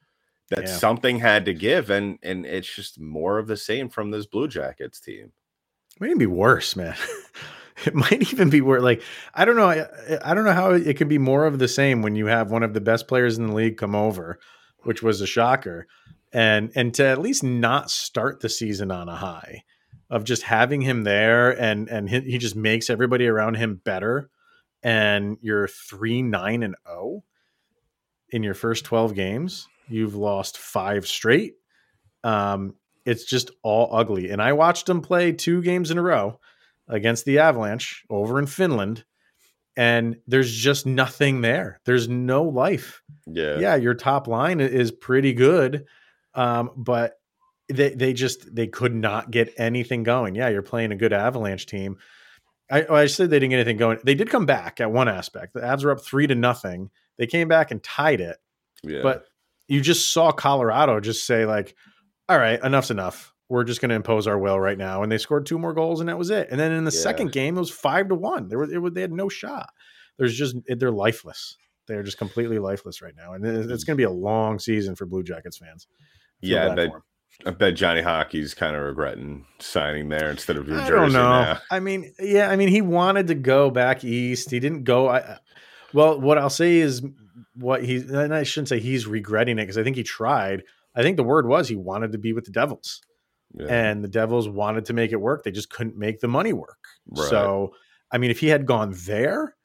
that 0.49 0.63
yeah. 0.63 0.77
something 0.77 1.19
had 1.19 1.45
to 1.45 1.53
give, 1.53 1.89
and 1.89 2.19
and 2.23 2.45
it's 2.45 2.73
just 2.73 2.99
more 2.99 3.37
of 3.37 3.47
the 3.47 3.57
same 3.57 3.89
from 3.89 4.11
this 4.11 4.25
Blue 4.25 4.47
Jackets 4.47 4.99
team. 4.99 5.31
It 5.95 6.01
may 6.01 6.13
be 6.13 6.25
worse, 6.25 6.75
man. 6.75 6.95
it 7.85 7.93
might 7.93 8.33
even 8.33 8.49
be 8.49 8.61
worse. 8.61 8.81
like 8.81 9.01
I 9.33 9.45
don't 9.45 9.55
know 9.55 9.69
I, 9.69 9.87
I 10.23 10.33
don't 10.33 10.45
know 10.45 10.53
how 10.53 10.71
it 10.71 10.97
can 10.97 11.07
be 11.07 11.17
more 11.17 11.45
of 11.45 11.59
the 11.59 11.67
same 11.67 12.01
when 12.01 12.15
you 12.15 12.27
have 12.27 12.51
one 12.51 12.63
of 12.63 12.73
the 12.73 12.81
best 12.81 13.07
players 13.07 13.37
in 13.37 13.47
the 13.47 13.53
league 13.53 13.77
come 13.77 13.95
over, 13.95 14.39
which 14.83 15.03
was 15.03 15.21
a 15.21 15.27
shocker, 15.27 15.87
and 16.33 16.71
and 16.75 16.93
to 16.95 17.05
at 17.05 17.21
least 17.21 17.43
not 17.43 17.91
start 17.91 18.39
the 18.39 18.49
season 18.49 18.91
on 18.91 19.07
a 19.07 19.15
high 19.15 19.63
of 20.09 20.23
just 20.23 20.43
having 20.43 20.81
him 20.81 21.03
there 21.03 21.51
and 21.61 21.87
and 21.89 22.09
he, 22.09 22.21
he 22.21 22.37
just 22.39 22.55
makes 22.55 22.89
everybody 22.89 23.27
around 23.27 23.55
him 23.55 23.81
better, 23.83 24.29
and 24.81 25.37
you're 25.41 25.67
three 25.67 26.21
nine 26.21 26.63
and 26.63 26.75
0 26.87 27.23
in 28.31 28.41
your 28.41 28.55
first 28.55 28.85
twelve 28.85 29.13
games. 29.13 29.67
You've 29.89 30.15
lost 30.15 30.57
five 30.57 31.07
straight. 31.07 31.55
Um, 32.23 32.75
it's 33.05 33.25
just 33.25 33.51
all 33.63 33.89
ugly. 33.91 34.29
And 34.29 34.41
I 34.41 34.53
watched 34.53 34.85
them 34.85 35.01
play 35.01 35.31
two 35.31 35.61
games 35.61 35.91
in 35.91 35.97
a 35.97 36.01
row 36.01 36.39
against 36.87 37.25
the 37.25 37.39
Avalanche 37.39 38.03
over 38.09 38.39
in 38.39 38.45
Finland, 38.45 39.05
and 39.77 40.17
there's 40.27 40.53
just 40.53 40.85
nothing 40.85 41.41
there. 41.41 41.79
There's 41.85 42.07
no 42.07 42.43
life. 42.43 43.01
Yeah, 43.27 43.59
yeah. 43.59 43.75
Your 43.75 43.93
top 43.93 44.27
line 44.27 44.59
is 44.59 44.91
pretty 44.91 45.33
good, 45.33 45.85
um, 46.33 46.71
but 46.75 47.13
they 47.69 47.93
they 47.93 48.13
just 48.13 48.53
they 48.53 48.67
could 48.67 48.93
not 48.93 49.31
get 49.31 49.53
anything 49.57 50.03
going. 50.03 50.35
Yeah, 50.35 50.49
you're 50.49 50.61
playing 50.61 50.91
a 50.91 50.97
good 50.97 51.13
Avalanche 51.13 51.65
team. 51.65 51.97
I, 52.71 52.85
I 52.85 53.05
said 53.07 53.29
they 53.29 53.39
didn't 53.39 53.51
get 53.51 53.57
anything 53.57 53.77
going. 53.77 53.99
They 54.03 54.15
did 54.15 54.29
come 54.29 54.45
back 54.45 54.79
at 54.79 54.91
one 54.91 55.07
aspect. 55.07 55.53
The 55.53 55.61
Avs 55.61 55.83
were 55.83 55.91
up 55.91 56.01
three 56.01 56.27
to 56.27 56.35
nothing. 56.35 56.91
They 57.17 57.25
came 57.25 57.47
back 57.47 57.71
and 57.71 57.81
tied 57.81 58.21
it. 58.21 58.37
Yeah. 58.83 59.01
But 59.01 59.25
you 59.69 59.79
just 59.79 60.11
saw 60.11 60.31
Colorado 60.31 60.99
just 60.99 61.25
say 61.25 61.45
like, 61.45 61.75
"All 62.27 62.37
right, 62.37 62.59
enough's 62.61 62.91
enough 62.91 63.33
we're 63.49 63.63
just 63.63 63.81
going 63.81 63.89
to 63.89 63.95
impose 63.95 64.27
our 64.27 64.37
will 64.37 64.59
right 64.59 64.77
now. 64.77 65.01
And 65.01 65.11
they 65.11 65.17
scored 65.17 65.45
two 65.45 65.57
more 65.57 65.73
goals, 65.73 65.99
and 65.99 66.07
that 66.07 66.17
was 66.17 66.29
it. 66.29 66.47
And 66.51 66.59
then 66.59 66.71
in 66.71 66.85
the 66.85 66.93
yeah. 66.93 66.99
second 67.01 67.31
game, 67.31 67.57
it 67.57 67.59
was 67.59 67.71
five 67.71 68.07
to 68.09 68.15
one. 68.15 68.47
They 68.47 68.55
were, 68.55 68.87
it 68.87 68.93
they 68.93 69.01
had 69.01 69.11
no 69.11 69.27
shot. 69.27 69.71
There's 70.17 70.35
just 70.35 70.55
they're 70.67 70.91
lifeless. 70.91 71.57
They're 71.87 72.03
just 72.03 72.19
completely 72.19 72.59
lifeless 72.59 73.01
right 73.01 73.15
now, 73.17 73.33
and 73.33 73.43
it's 73.43 73.65
mm. 73.65 73.87
going 73.87 73.95
to 73.95 73.95
be 73.95 74.03
a 74.03 74.11
long 74.11 74.59
season 74.59 74.95
for 74.95 75.07
Blue 75.07 75.23
Jackets 75.23 75.57
fans. 75.57 75.87
Yeah, 76.39 76.71
I 76.71 76.75
bet, 76.75 76.91
I 77.47 77.51
bet 77.51 77.73
Johnny 77.73 78.01
Hockey's 78.01 78.53
kind 78.53 78.75
of 78.75 78.83
regretting 78.83 79.45
signing 79.57 80.09
there 80.09 80.29
instead 80.29 80.57
of 80.57 80.67
New 80.67 80.75
Jersey. 80.75 80.93
I 80.93 80.95
don't 80.95 81.13
know. 81.13 81.41
Now. 81.41 81.59
I 81.71 81.79
mean, 81.79 82.13
yeah, 82.19 82.51
I 82.51 82.57
mean, 82.57 82.67
he 82.67 82.81
wanted 82.81 83.27
to 83.27 83.35
go 83.35 83.71
back 83.71 84.03
east. 84.03 84.51
He 84.51 84.59
didn't 84.59 84.83
go. 84.83 85.09
I, 85.09 85.39
well, 85.93 86.19
what 86.19 86.37
I'll 86.37 86.49
say 86.49 86.77
is 86.77 87.01
what 87.55 87.83
he, 87.83 87.97
and 87.97 88.33
I 88.33 88.43
shouldn't 88.43 88.69
say 88.69 88.79
he's 88.79 89.07
regretting 89.07 89.57
it 89.59 89.63
because 89.63 89.77
I 89.77 89.83
think 89.83 89.95
he 89.95 90.03
tried. 90.03 90.63
I 90.95 91.01
think 91.01 91.17
the 91.17 91.23
word 91.23 91.47
was 91.47 91.69
he 91.69 91.75
wanted 91.75 92.11
to 92.11 92.17
be 92.17 92.33
with 92.33 92.45
the 92.45 92.51
Devils. 92.51 93.01
Yeah. 93.53 93.67
And 93.67 94.03
the 94.03 94.09
Devils 94.09 94.47
wanted 94.47 94.85
to 94.85 94.93
make 94.93 95.11
it 95.11 95.19
work. 95.19 95.43
They 95.43 95.51
just 95.51 95.69
couldn't 95.69 95.97
make 95.97 96.19
the 96.19 96.27
money 96.27 96.53
work. 96.53 96.77
Right. 97.07 97.29
So, 97.29 97.73
I 98.11 98.19
mean, 98.19 98.31
if 98.31 98.39
he 98.39 98.47
had 98.47 98.65
gone 98.65 98.93
there, 99.05 99.55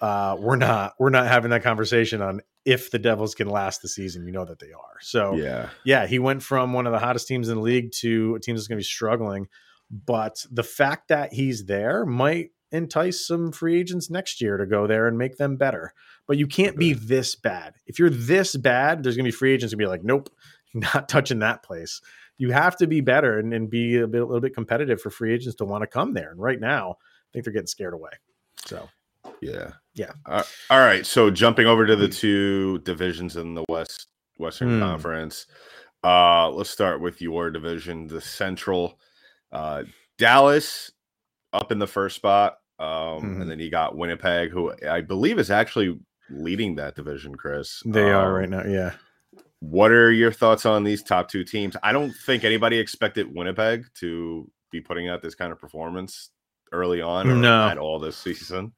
uh, 0.00 0.36
we're 0.38 0.56
not 0.56 0.94
we're 0.98 1.10
not 1.10 1.26
having 1.26 1.50
that 1.50 1.62
conversation 1.62 2.22
on 2.22 2.40
if 2.64 2.90
the 2.90 2.98
Devils 2.98 3.34
can 3.34 3.48
last 3.48 3.82
the 3.82 3.88
season. 3.88 4.24
You 4.24 4.32
know 4.32 4.46
that 4.46 4.58
they 4.58 4.72
are. 4.72 5.00
So 5.00 5.34
yeah, 5.34 5.68
yeah, 5.84 6.06
he 6.06 6.18
went 6.18 6.42
from 6.42 6.72
one 6.72 6.86
of 6.86 6.92
the 6.92 6.98
hottest 6.98 7.28
teams 7.28 7.48
in 7.48 7.56
the 7.56 7.62
league 7.62 7.92
to 8.00 8.36
a 8.36 8.40
team 8.40 8.56
that's 8.56 8.66
going 8.66 8.76
to 8.76 8.80
be 8.80 8.84
struggling. 8.84 9.48
But 9.90 10.44
the 10.50 10.62
fact 10.62 11.08
that 11.08 11.32
he's 11.32 11.66
there 11.66 12.06
might 12.06 12.50
entice 12.72 13.26
some 13.26 13.52
free 13.52 13.78
agents 13.78 14.10
next 14.10 14.40
year 14.40 14.56
to 14.56 14.66
go 14.66 14.86
there 14.86 15.06
and 15.06 15.18
make 15.18 15.36
them 15.36 15.56
better. 15.56 15.92
But 16.26 16.38
you 16.38 16.46
can't 16.46 16.76
be 16.76 16.92
this 16.92 17.34
bad. 17.34 17.74
If 17.86 17.98
you're 17.98 18.10
this 18.10 18.56
bad, 18.56 19.02
there's 19.02 19.16
going 19.16 19.24
to 19.24 19.32
be 19.32 19.36
free 19.36 19.52
agents 19.52 19.74
going 19.74 19.80
to 19.80 19.84
be 19.84 19.88
like, 19.88 20.04
nope, 20.04 20.30
not 20.74 21.08
touching 21.08 21.40
that 21.40 21.62
place 21.62 22.00
you 22.40 22.50
have 22.52 22.74
to 22.74 22.86
be 22.86 23.02
better 23.02 23.38
and, 23.38 23.52
and 23.52 23.68
be 23.68 23.98
a, 23.98 24.06
bit, 24.06 24.22
a 24.22 24.24
little 24.24 24.40
bit 24.40 24.54
competitive 24.54 24.98
for 24.98 25.10
free 25.10 25.34
agents 25.34 25.56
to 25.56 25.66
want 25.66 25.82
to 25.82 25.86
come 25.86 26.14
there. 26.14 26.30
And 26.30 26.40
right 26.40 26.58
now, 26.58 26.92
I 26.92 27.28
think 27.34 27.44
they're 27.44 27.52
getting 27.52 27.66
scared 27.66 27.92
away. 27.92 28.12
So, 28.64 28.88
yeah, 29.42 29.72
Yeah. 29.92 30.12
Uh, 30.24 30.42
all 30.70 30.78
right. 30.78 31.04
So 31.04 31.30
jumping 31.30 31.66
over 31.66 31.84
to 31.86 31.96
the 31.96 32.08
two 32.08 32.78
divisions 32.78 33.36
in 33.36 33.52
the 33.54 33.64
West 33.68 34.06
Western 34.38 34.78
Hmm. 34.78 34.80
Conference. 34.80 35.46
Uh, 36.02 36.48
let's 36.48 36.70
start 36.70 37.02
with 37.02 37.20
your 37.20 37.50
division, 37.50 38.06
the 38.06 38.22
Central. 38.22 38.98
Uh, 39.52 39.82
Dallas 40.16 40.92
up 41.52 41.70
in 41.70 41.78
the 41.78 41.86
first 41.86 42.16
spot, 42.16 42.56
um, 42.80 43.22
Mhm. 43.36 43.42
and 43.42 43.50
then 43.50 43.60
you 43.60 43.70
got 43.70 43.96
Winnipeg, 43.96 44.50
who 44.50 44.72
I 44.88 45.00
believe 45.02 45.38
is 45.38 45.50
actually 45.50 45.98
leading 46.30 46.74
that 46.76 46.94
division. 46.96 47.34
Chris, 47.36 47.82
They 47.84 48.10
are 48.10 48.28
Um, 48.28 48.34
right 48.34 48.48
now. 48.48 48.64
Yeah. 48.64 48.92
What 49.60 49.90
are 49.92 50.10
your 50.10 50.32
thoughts 50.32 50.64
on 50.64 50.84
these 50.84 51.02
top 51.02 51.28
two 51.28 51.44
teams? 51.44 51.76
I 51.82 51.92
don't 51.92 52.12
think 52.24 52.44
anybody 52.44 52.78
expected 52.78 53.34
Winnipeg 53.34 53.84
to 53.96 54.50
be 54.72 54.80
putting 54.80 55.08
out 55.08 55.20
this 55.22 55.34
kind 55.34 55.52
of 55.52 55.58
performance 55.60 56.30
early 56.72 57.00
on 57.02 57.28
or 57.28 57.34
No. 57.34 57.68
at 57.68 57.76
all 57.78 57.98
this 57.98 58.16
season. 58.16 58.72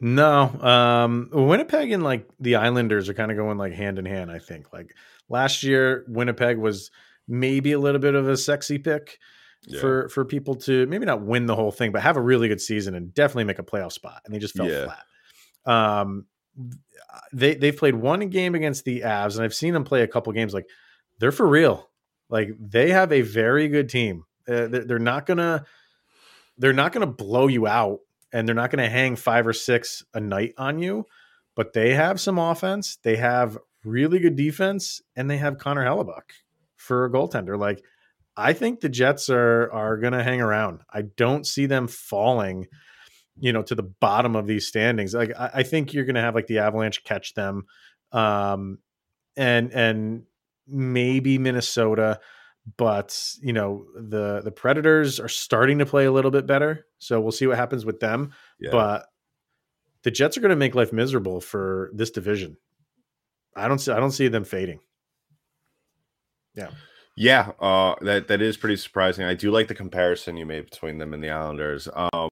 No, 0.00 0.42
um, 0.60 1.28
Winnipeg 1.32 1.92
and 1.92 2.02
like 2.02 2.28
the 2.40 2.56
Islanders 2.56 3.08
are 3.08 3.14
kind 3.14 3.30
of 3.30 3.36
going 3.36 3.58
like 3.58 3.72
hand 3.72 3.98
in 3.98 4.04
hand. 4.06 4.30
I 4.30 4.38
think 4.38 4.72
like 4.72 4.94
last 5.28 5.62
year, 5.62 6.04
Winnipeg 6.08 6.58
was 6.58 6.90
maybe 7.28 7.72
a 7.72 7.78
little 7.78 8.00
bit 8.00 8.14
of 8.14 8.28
a 8.28 8.36
sexy 8.36 8.78
pick 8.78 9.18
Yeah. 9.66 9.80
for 9.80 10.08
for 10.10 10.24
people 10.24 10.54
to 10.56 10.86
maybe 10.86 11.06
not 11.06 11.22
win 11.22 11.46
the 11.46 11.54
whole 11.56 11.72
thing, 11.72 11.90
but 11.92 12.02
have 12.02 12.16
a 12.16 12.20
really 12.20 12.48
good 12.48 12.60
season 12.60 12.94
and 12.94 13.14
definitely 13.14 13.44
make 13.44 13.58
a 13.58 13.62
playoff 13.62 13.92
spot. 13.92 14.20
And 14.24 14.34
they 14.34 14.38
just 14.38 14.54
fell 14.56 14.68
Yeah. 14.68 14.84
flat. 15.64 15.72
Um, 16.00 16.26
they 17.32 17.54
they've 17.54 17.76
played 17.76 17.94
one 17.94 18.28
game 18.28 18.54
against 18.54 18.84
the 18.84 19.00
Avs, 19.02 19.36
and 19.36 19.44
I've 19.44 19.54
seen 19.54 19.72
them 19.74 19.84
play 19.84 20.02
a 20.02 20.08
couple 20.08 20.32
games. 20.32 20.52
Like 20.54 20.66
they're 21.18 21.32
for 21.32 21.46
real. 21.46 21.88
Like 22.28 22.50
they 22.60 22.90
have 22.90 23.12
a 23.12 23.22
very 23.22 23.68
good 23.68 23.88
team. 23.88 24.24
Uh, 24.48 24.66
they're, 24.66 24.84
they're 24.84 24.98
not 24.98 25.26
gonna 25.26 25.64
they're 26.58 26.72
not 26.72 26.92
gonna 26.92 27.06
blow 27.06 27.46
you 27.48 27.66
out, 27.66 28.00
and 28.32 28.46
they're 28.46 28.54
not 28.54 28.70
gonna 28.70 28.88
hang 28.88 29.16
five 29.16 29.46
or 29.46 29.52
six 29.52 30.04
a 30.14 30.20
night 30.20 30.54
on 30.58 30.78
you. 30.78 31.06
But 31.56 31.72
they 31.72 31.94
have 31.94 32.20
some 32.20 32.38
offense. 32.38 32.96
They 33.02 33.16
have 33.16 33.56
really 33.84 34.18
good 34.18 34.36
defense, 34.36 35.00
and 35.16 35.30
they 35.30 35.36
have 35.38 35.58
Connor 35.58 35.84
Hellebuyck 35.84 36.30
for 36.76 37.04
a 37.04 37.10
goaltender. 37.10 37.58
Like 37.58 37.82
I 38.36 38.52
think 38.52 38.80
the 38.80 38.88
Jets 38.88 39.30
are 39.30 39.70
are 39.72 39.96
gonna 39.98 40.22
hang 40.22 40.40
around. 40.40 40.80
I 40.92 41.02
don't 41.02 41.46
see 41.46 41.66
them 41.66 41.86
falling 41.88 42.66
you 43.36 43.52
know 43.52 43.62
to 43.62 43.74
the 43.74 43.82
bottom 43.82 44.36
of 44.36 44.46
these 44.46 44.66
standings 44.68 45.12
like 45.12 45.32
i, 45.36 45.50
I 45.54 45.62
think 45.64 45.92
you're 45.92 46.04
going 46.04 46.14
to 46.14 46.20
have 46.20 46.36
like 46.36 46.46
the 46.46 46.58
avalanche 46.60 47.02
catch 47.02 47.34
them 47.34 47.64
um 48.12 48.78
and 49.36 49.72
and 49.72 50.22
maybe 50.68 51.38
minnesota 51.38 52.20
but 52.76 53.20
you 53.42 53.52
know 53.52 53.86
the 53.96 54.40
the 54.42 54.52
predators 54.52 55.18
are 55.18 55.26
starting 55.28 55.80
to 55.80 55.86
play 55.86 56.04
a 56.04 56.12
little 56.12 56.30
bit 56.30 56.46
better 56.46 56.86
so 56.98 57.20
we'll 57.20 57.32
see 57.32 57.48
what 57.48 57.56
happens 57.56 57.84
with 57.84 57.98
them 57.98 58.32
Yeah. 58.60 58.70
but 58.70 59.06
the 60.04 60.12
jets 60.12 60.36
are 60.38 60.40
going 60.40 60.50
to 60.50 60.56
make 60.56 60.76
life 60.76 60.92
miserable 60.92 61.40
for 61.40 61.90
this 61.92 62.12
division 62.12 62.56
i 63.56 63.66
don't 63.66 63.80
see 63.80 63.90
i 63.90 63.98
don't 63.98 64.12
see 64.12 64.28
them 64.28 64.44
fading 64.44 64.78
Yeah, 66.54 66.70
uh, 67.60 67.94
that 68.00 68.28
that 68.28 68.42
is 68.42 68.56
pretty 68.56 68.76
surprising. 68.76 69.24
I 69.24 69.34
do 69.34 69.50
like 69.50 69.68
the 69.68 69.74
comparison 69.74 70.36
you 70.36 70.46
made 70.46 70.70
between 70.70 70.98
them 70.98 71.14
and 71.14 71.22
the 71.22 71.30
Islanders. 71.30 71.88
Um, 71.94 72.28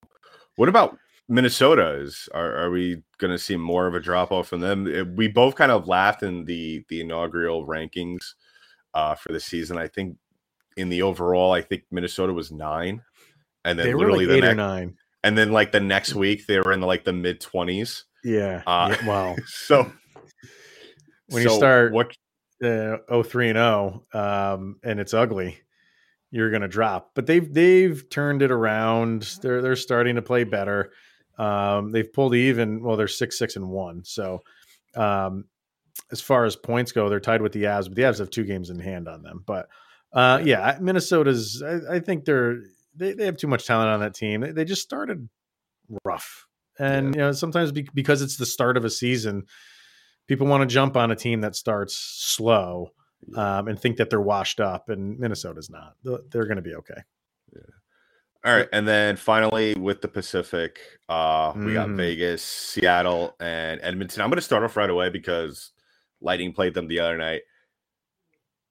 what 0.57 0.69
about 0.69 0.99
Minnesota? 1.29 1.95
Is 2.01 2.29
are, 2.35 2.57
are 2.57 2.71
we 2.71 3.03
going 3.19 3.31
to 3.31 3.39
see 3.39 3.57
more 3.57 3.87
of 3.87 3.95
a 3.95 4.01
drop 4.01 4.33
off 4.33 4.49
from 4.49 4.61
them? 4.61 4.87
Uh, 4.87 5.05
We 5.17 5.29
both 5.29 5.55
kind 5.55 5.71
of 5.73 5.87
laughed 5.89 6.23
in 6.23 6.45
the 6.45 6.85
the 6.89 7.01
inaugural 7.01 7.67
rankings 7.67 8.35
uh, 8.95 9.15
for 9.15 9.33
the 9.33 9.41
season. 9.41 9.79
I 9.79 9.89
think 9.89 10.17
in 10.77 10.89
the 10.89 11.03
overall, 11.03 11.53
I 11.53 11.61
think 11.63 11.85
Minnesota 11.91 12.33
was 12.33 12.51
nine, 12.51 13.03
and 13.65 13.79
then 13.79 13.87
they 13.87 13.95
were 13.95 14.01
literally 14.01 14.27
like 14.27 14.37
eight 14.37 14.41
the 14.41 14.47
or 14.47 14.55
next, 14.55 14.57
nine 14.57 14.97
and 15.25 15.39
then 15.39 15.53
like 15.53 15.71
the 15.71 15.81
next 15.81 16.15
week 16.17 16.47
they 16.47 16.59
were 16.59 16.73
in 16.73 16.81
the, 16.81 16.87
like 16.87 17.05
the 17.05 17.13
mid 17.13 17.41
twenties. 17.41 18.05
yeah, 18.25 18.63
Uh, 18.67 18.97
yeah 18.99 19.07
wow 19.07 19.37
So 19.47 19.91
When 21.29 21.43
you 21.45 21.51
start- 21.51 21.93
what 21.93 22.17
uh, 22.63 23.23
03 23.23 23.51
and 23.51 23.57
0 23.57 24.05
um 24.13 24.77
and 24.83 25.01
it's 25.01 25.15
ugly 25.15 25.59
you're 26.33 26.51
going 26.51 26.63
to 26.63 26.69
drop. 26.69 27.11
But 27.15 27.27
they've 27.27 27.53
they've 27.53 28.09
turned 28.09 28.41
it 28.43 28.51
around. 28.51 29.39
They're 29.43 29.61
they're 29.61 29.77
starting 29.77 30.17
to 30.17 30.23
play 30.23 30.45
better. 30.45 30.91
Um 31.39 31.93
they've 31.93 32.11
pulled 32.11 32.35
even 32.35 32.83
well 32.83 32.97
they're 32.97 33.09
6 33.09 33.39
6 33.39 33.57
and 33.57 33.69
1 33.69 34.05
so 34.05 34.41
um 34.97 35.45
as 36.11 36.21
far 36.21 36.45
as 36.45 36.57
points 36.57 36.93
go 36.93 37.09
they're 37.09 37.21
tied 37.21 37.43
with 37.43 37.53
the 37.53 37.65
Avs 37.65 37.85
but 37.85 37.95
the 37.95 38.03
Avs 38.03 38.19
have 38.19 38.31
two 38.31 38.45
games 38.45 38.71
in 38.71 38.79
hand 38.79 39.09
on 39.09 39.23
them. 39.23 39.45
But 39.47 39.69
uh 40.13 40.43
yeah. 40.45 40.79
Minnesota's 40.81 41.63
I, 41.63 41.97
I 41.97 42.01
think 42.01 42.25
they're 42.25 42.61
they, 42.95 43.13
they 43.13 43.27
have 43.27 43.37
too 43.37 43.47
much 43.47 43.67
talent 43.67 43.89
on 43.89 44.01
that 44.01 44.15
team. 44.15 44.41
They, 44.41 44.53
they 44.53 44.65
just 44.65 44.83
started 44.83 45.29
rough. 46.05 46.47
And 46.79 47.15
you 47.15 47.21
know 47.21 47.33
sometimes 47.33 47.73
be, 47.73 47.87
because 47.95 48.23
it's 48.23 48.37
the 48.37 48.47
start 48.47 48.77
of 48.77 48.85
a 48.85 48.91
season 48.91 49.45
people 50.29 50.47
want 50.47 50.63
to 50.63 50.73
jump 50.73 50.97
on 50.97 51.11
a 51.11 51.17
team 51.17 51.41
that 51.43 51.57
starts 51.57 51.95
slow 51.95 52.91
um, 53.37 53.69
and 53.69 53.79
think 53.79 53.97
that 53.99 54.11
they're 54.11 54.21
washed 54.21 54.61
up, 54.61 54.89
and 54.89 55.19
Minnesota's 55.19 55.71
not. 55.71 55.95
They're, 56.03 56.45
going 56.45 56.57
to 56.57 56.63
be 56.63 56.75
okay. 56.75 57.01
All 58.45 58.53
right, 58.53 58.69
and 58.73 58.89
then 58.89 59.17
finally 59.17 59.75
with 59.75 60.01
the 60.01 60.09
Pacific, 60.09 60.81
uh, 61.09 61.53
we 61.55 61.75
got 61.75 61.89
Mhm. 61.89 61.97
Vegas, 61.97 62.43
Seattle, 62.43 63.37
and 63.39 63.81
Edmonton. 63.83 64.21
I'm 64.21 64.31
going 64.31 64.39
to 64.39 64.43
start 64.43 64.65
off 64.65 64.77
right 64.77 64.91
away 64.91 65.11
because 65.11 65.71
Lightning 66.21 66.53
played 66.53 66.75
them 66.75 66.89
the 66.89 66.99
other 66.99 67.17
night. 67.17 67.43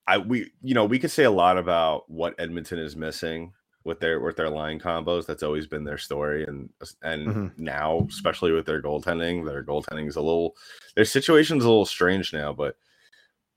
I 0.07 0.17
we 0.17 0.51
you 0.61 0.73
know 0.73 0.83
we 0.83 0.99
could 0.99 1.11
say 1.11 1.23
a 1.23 1.31
lot 1.31 1.57
about 1.57 2.09
what 2.09 2.35
Edmonton 2.37 2.79
is 2.79 2.95
missing 2.97 3.53
with 3.84 4.00
their 4.00 4.20
with 4.20 4.36
their 4.36 4.50
line 4.50 4.80
combos. 4.80 5.26
That's 5.26 5.44
always 5.44 5.67
been 5.67 5.84
their 5.84 5.98
story, 5.98 6.46
and 6.46 6.70
and 7.02 7.28
Mhm. 7.28 7.52
now 7.58 8.06
especially 8.10 8.52
with 8.52 8.65
their 8.65 8.82
goaltending, 8.82 9.46
their 9.46 9.63
goaltending 9.63 10.08
is 10.08 10.15
a 10.15 10.22
little 10.22 10.56
their 10.96 11.06
situation's 11.06 11.63
a 11.63 11.67
little 11.70 11.86
strange 11.86 12.32
now, 12.34 12.54
but 12.54 12.76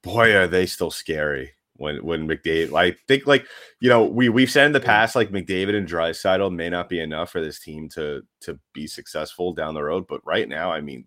boy 0.02 0.34
are 0.34 0.46
they 0.46 0.66
still 0.66 0.90
scary 0.90 1.52
when 1.76 1.96
when 2.04 2.26
McDavid. 2.28 2.74
I 2.78 2.96
think 3.08 3.26
like 3.26 3.46
you 3.80 3.88
know 3.88 4.04
we 4.04 4.28
we've 4.28 4.50
said 4.50 4.66
in 4.66 4.72
the 4.72 4.80
past 4.80 5.14
like 5.16 5.30
McDavid 5.30 5.74
and 5.76 5.88
Draisaitl 5.88 6.54
may 6.54 6.70
not 6.70 6.88
be 6.88 7.00
enough 7.00 7.30
for 7.30 7.40
this 7.42 7.58
team 7.58 7.88
to 7.90 8.22
to 8.42 8.58
be 8.72 8.86
successful 8.86 9.52
down 9.52 9.74
the 9.74 9.82
road, 9.84 10.06
but 10.08 10.24
right 10.24 10.48
now, 10.48 10.70
I 10.72 10.80
mean, 10.80 11.06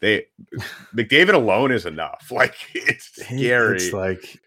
they 0.00 0.26
McDavid 0.94 1.34
alone 1.34 1.72
is 1.72 1.86
enough. 1.86 2.26
Like 2.30 2.56
it's 2.74 3.22
scary. 3.24 3.76
It's 3.76 3.92
like 3.92 4.38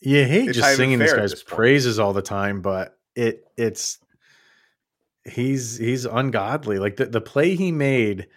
you 0.00 0.24
hate 0.24 0.48
It's 0.48 0.58
just 0.58 0.76
singing 0.76 0.98
this 0.98 1.12
guy's 1.12 1.30
this 1.30 1.42
praises 1.44 1.98
all 1.98 2.12
the 2.12 2.20
time, 2.22 2.60
but 2.60 2.98
it 3.14 3.46
it's 3.56 3.98
he's 5.24 5.78
he's 5.78 6.04
ungodly. 6.04 6.78
Like 6.78 6.96
the 6.96 7.06
the 7.06 7.20
play 7.20 7.54
he 7.54 7.72
made 7.72 8.28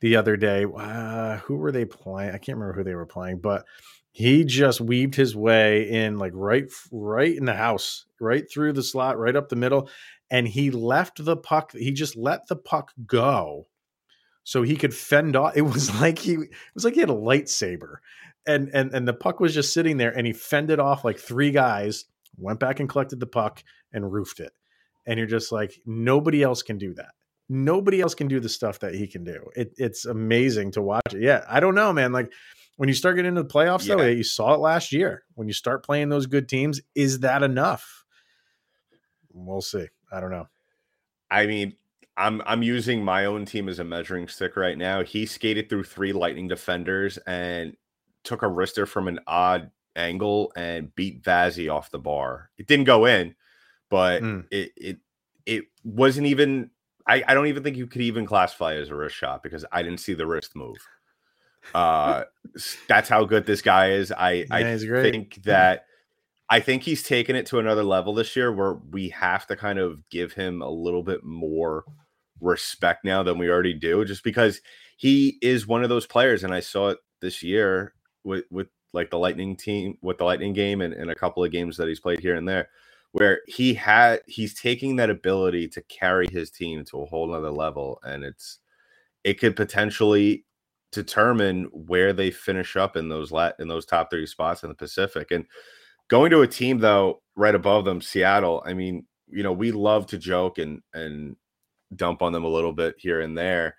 the 0.00 0.16
other 0.16 0.36
day. 0.36 0.64
Uh, 0.64 1.38
who 1.38 1.56
were 1.56 1.72
they 1.72 1.84
playing? 1.84 2.30
I 2.30 2.38
can't 2.38 2.58
remember 2.58 2.74
who 2.74 2.84
they 2.84 2.94
were 2.94 3.06
playing, 3.06 3.38
but 3.38 3.64
he 4.12 4.44
just 4.44 4.80
weaved 4.80 5.14
his 5.14 5.36
way 5.36 5.88
in 5.88 6.18
like 6.18 6.32
right 6.34 6.70
right 6.90 7.36
in 7.36 7.44
the 7.44 7.54
house, 7.54 8.06
right 8.20 8.50
through 8.50 8.72
the 8.72 8.82
slot, 8.82 9.18
right 9.18 9.36
up 9.36 9.48
the 9.48 9.56
middle, 9.56 9.88
and 10.30 10.48
he 10.48 10.70
left 10.70 11.24
the 11.24 11.36
puck. 11.36 11.72
He 11.72 11.92
just 11.92 12.16
let 12.16 12.46
the 12.46 12.56
puck 12.56 12.92
go. 13.06 13.66
So 14.42 14.62
he 14.62 14.76
could 14.76 14.94
fend 14.94 15.36
off. 15.36 15.56
It 15.56 15.62
was 15.62 15.94
like 16.00 16.18
he 16.18 16.34
it 16.34 16.50
was 16.74 16.84
like 16.84 16.94
he 16.94 17.00
had 17.00 17.10
a 17.10 17.14
lightsaber 17.14 17.96
and 18.46 18.70
and 18.72 18.94
and 18.94 19.06
the 19.06 19.12
puck 19.12 19.40
was 19.40 19.54
just 19.54 19.72
sitting 19.72 19.96
there 19.96 20.16
and 20.16 20.26
he 20.26 20.32
fended 20.32 20.80
off 20.80 21.04
like 21.04 21.18
three 21.18 21.50
guys 21.50 22.06
went 22.36 22.60
back 22.60 22.80
and 22.80 22.88
collected 22.88 23.20
the 23.20 23.26
puck 23.26 23.62
and 23.92 24.12
roofed 24.12 24.40
it. 24.40 24.52
And 25.06 25.18
you're 25.18 25.26
just 25.26 25.52
like 25.52 25.80
nobody 25.86 26.42
else 26.42 26.62
can 26.62 26.78
do 26.78 26.94
that. 26.94 27.12
Nobody 27.48 28.00
else 28.00 28.14
can 28.14 28.28
do 28.28 28.38
the 28.38 28.48
stuff 28.48 28.78
that 28.80 28.94
he 28.94 29.06
can 29.06 29.24
do. 29.24 29.44
It, 29.56 29.72
it's 29.76 30.04
amazing 30.04 30.72
to 30.72 30.82
watch 30.82 31.14
it. 31.14 31.22
Yeah 31.22 31.44
i 31.48 31.60
don't 31.60 31.74
know 31.74 31.92
man. 31.92 32.12
Like 32.12 32.32
when 32.76 32.88
you 32.88 32.94
start 32.94 33.16
getting 33.16 33.30
into 33.30 33.42
the 33.42 33.48
playoffs 33.48 33.86
though 33.86 34.04
you 34.04 34.24
saw 34.24 34.54
it 34.54 34.60
last 34.60 34.92
year. 34.92 35.24
When 35.34 35.48
you 35.48 35.54
start 35.54 35.84
playing 35.84 36.08
those 36.08 36.26
good 36.26 36.48
teams 36.48 36.80
is 36.94 37.20
that 37.20 37.42
enough? 37.42 38.04
We'll 39.32 39.62
see. 39.62 39.86
I 40.12 40.20
don't 40.20 40.30
know. 40.30 40.48
I 41.30 41.46
mean, 41.46 41.74
I'm 42.16 42.42
I'm 42.44 42.62
using 42.62 43.04
my 43.04 43.24
own 43.24 43.44
team 43.46 43.68
as 43.68 43.78
a 43.78 43.84
measuring 43.84 44.28
stick 44.28 44.56
right 44.56 44.76
now. 44.76 45.02
He 45.02 45.26
skated 45.26 45.68
through 45.68 45.84
three 45.84 46.12
Lightning 46.12 46.48
defenders 46.48 47.18
and 47.26 47.76
took 48.24 48.42
a 48.42 48.46
wrister 48.46 48.86
from 48.86 49.08
an 49.08 49.20
odd 49.26 49.70
angle 49.96 50.52
and 50.56 50.94
beat 50.94 51.24
Vasy 51.24 51.68
off 51.68 51.90
the 51.90 51.98
bar. 51.98 52.50
It 52.58 52.66
didn't 52.66 52.84
go 52.84 53.06
in, 53.06 53.34
but 53.90 54.22
Mm. 54.22 54.46
it 54.50 54.72
it 54.76 54.98
it 55.46 55.64
wasn't 55.84 56.26
even. 56.28 56.70
I, 57.06 57.24
I 57.26 57.34
don't 57.34 57.46
even 57.48 57.62
think 57.62 57.76
you 57.76 57.86
could 57.86 58.02
even 58.02 58.24
classify 58.24 58.74
it 58.74 58.80
as 58.80 58.90
a 58.90 58.94
wrist 58.94 59.16
shot 59.16 59.42
because 59.42 59.64
I 59.72 59.82
didn't 59.82 60.00
see 60.00 60.14
the 60.14 60.26
wrist 60.26 60.54
move. 60.54 60.76
Uh, 61.74 62.24
that's 62.88 63.08
how 63.08 63.24
good 63.24 63.46
this 63.46 63.62
guy 63.62 63.92
is. 63.92 64.12
I 64.12 64.46
I 64.50 64.60
Yeah, 64.60 64.78
great. 64.86 65.12
think 65.12 65.42
that 65.44 65.86
I 66.48 66.60
think 66.60 66.82
he's 66.82 67.02
taken 67.02 67.36
it 67.36 67.46
to 67.46 67.58
another 67.58 67.84
level 67.84 68.14
this 68.14 68.34
year 68.36 68.52
where 68.52 68.74
we 68.74 69.08
have 69.10 69.46
to 69.48 69.56
kind 69.56 69.78
of 69.78 70.08
give 70.10 70.32
him 70.32 70.62
a 70.62 70.70
little 70.70 71.02
bit 71.02 71.22
more 71.24 71.84
respect 72.40 73.04
now 73.04 73.22
than 73.22 73.38
we 73.38 73.48
already 73.48 73.74
do, 73.74 74.04
just 74.04 74.24
because 74.24 74.60
he 74.96 75.38
is 75.42 75.66
one 75.66 75.82
of 75.82 75.88
those 75.88 76.06
players. 76.06 76.42
And 76.42 76.52
I 76.52 76.60
saw 76.60 76.88
it 76.88 76.98
this 77.20 77.42
year 77.42 77.94
with, 78.24 78.44
with 78.50 78.66
like 78.92 79.10
the 79.10 79.18
Lightning 79.18 79.56
team, 79.56 79.96
with 80.02 80.18
the 80.18 80.24
Lightning 80.24 80.52
game 80.52 80.80
and, 80.80 80.92
and 80.92 81.10
a 81.10 81.14
couple 81.14 81.44
of 81.44 81.52
games 81.52 81.76
that 81.76 81.86
he's 81.86 82.00
played 82.00 82.18
here 82.18 82.34
and 82.34 82.48
there, 82.48 82.68
where 83.12 83.40
he 83.46 83.74
had 83.74 84.20
he's 84.26 84.54
taking 84.54 84.96
that 84.96 85.10
ability 85.10 85.68
to 85.68 85.82
carry 85.82 86.28
his 86.28 86.50
team 86.50 86.84
to 86.84 87.02
a 87.02 87.06
whole 87.06 87.26
nother 87.26 87.50
level. 87.50 88.00
And 88.04 88.24
it's 88.24 88.58
it 89.24 89.40
could 89.40 89.56
potentially 89.56 90.44
determine 90.92 91.64
where 91.72 92.12
they 92.12 92.30
finish 92.30 92.76
up 92.76 92.96
in 92.96 93.08
those 93.08 93.32
lat 93.32 93.56
in 93.58 93.68
those 93.68 93.86
top 93.86 94.10
three 94.10 94.26
spots 94.26 94.62
in 94.62 94.68
the 94.68 94.74
Pacific. 94.74 95.30
And 95.30 95.46
going 96.08 96.30
to 96.30 96.42
a 96.42 96.46
team 96.46 96.78
though 96.78 97.22
right 97.36 97.54
above 97.54 97.84
them, 97.84 98.00
Seattle. 98.00 98.62
I 98.64 98.74
mean, 98.74 99.06
you 99.28 99.42
know, 99.42 99.52
we 99.52 99.72
love 99.72 100.06
to 100.08 100.18
joke 100.18 100.58
and 100.58 100.82
and 100.94 101.36
dump 101.96 102.22
on 102.22 102.32
them 102.32 102.44
a 102.44 102.48
little 102.48 102.72
bit 102.72 102.94
here 102.98 103.20
and 103.20 103.36
there, 103.36 103.74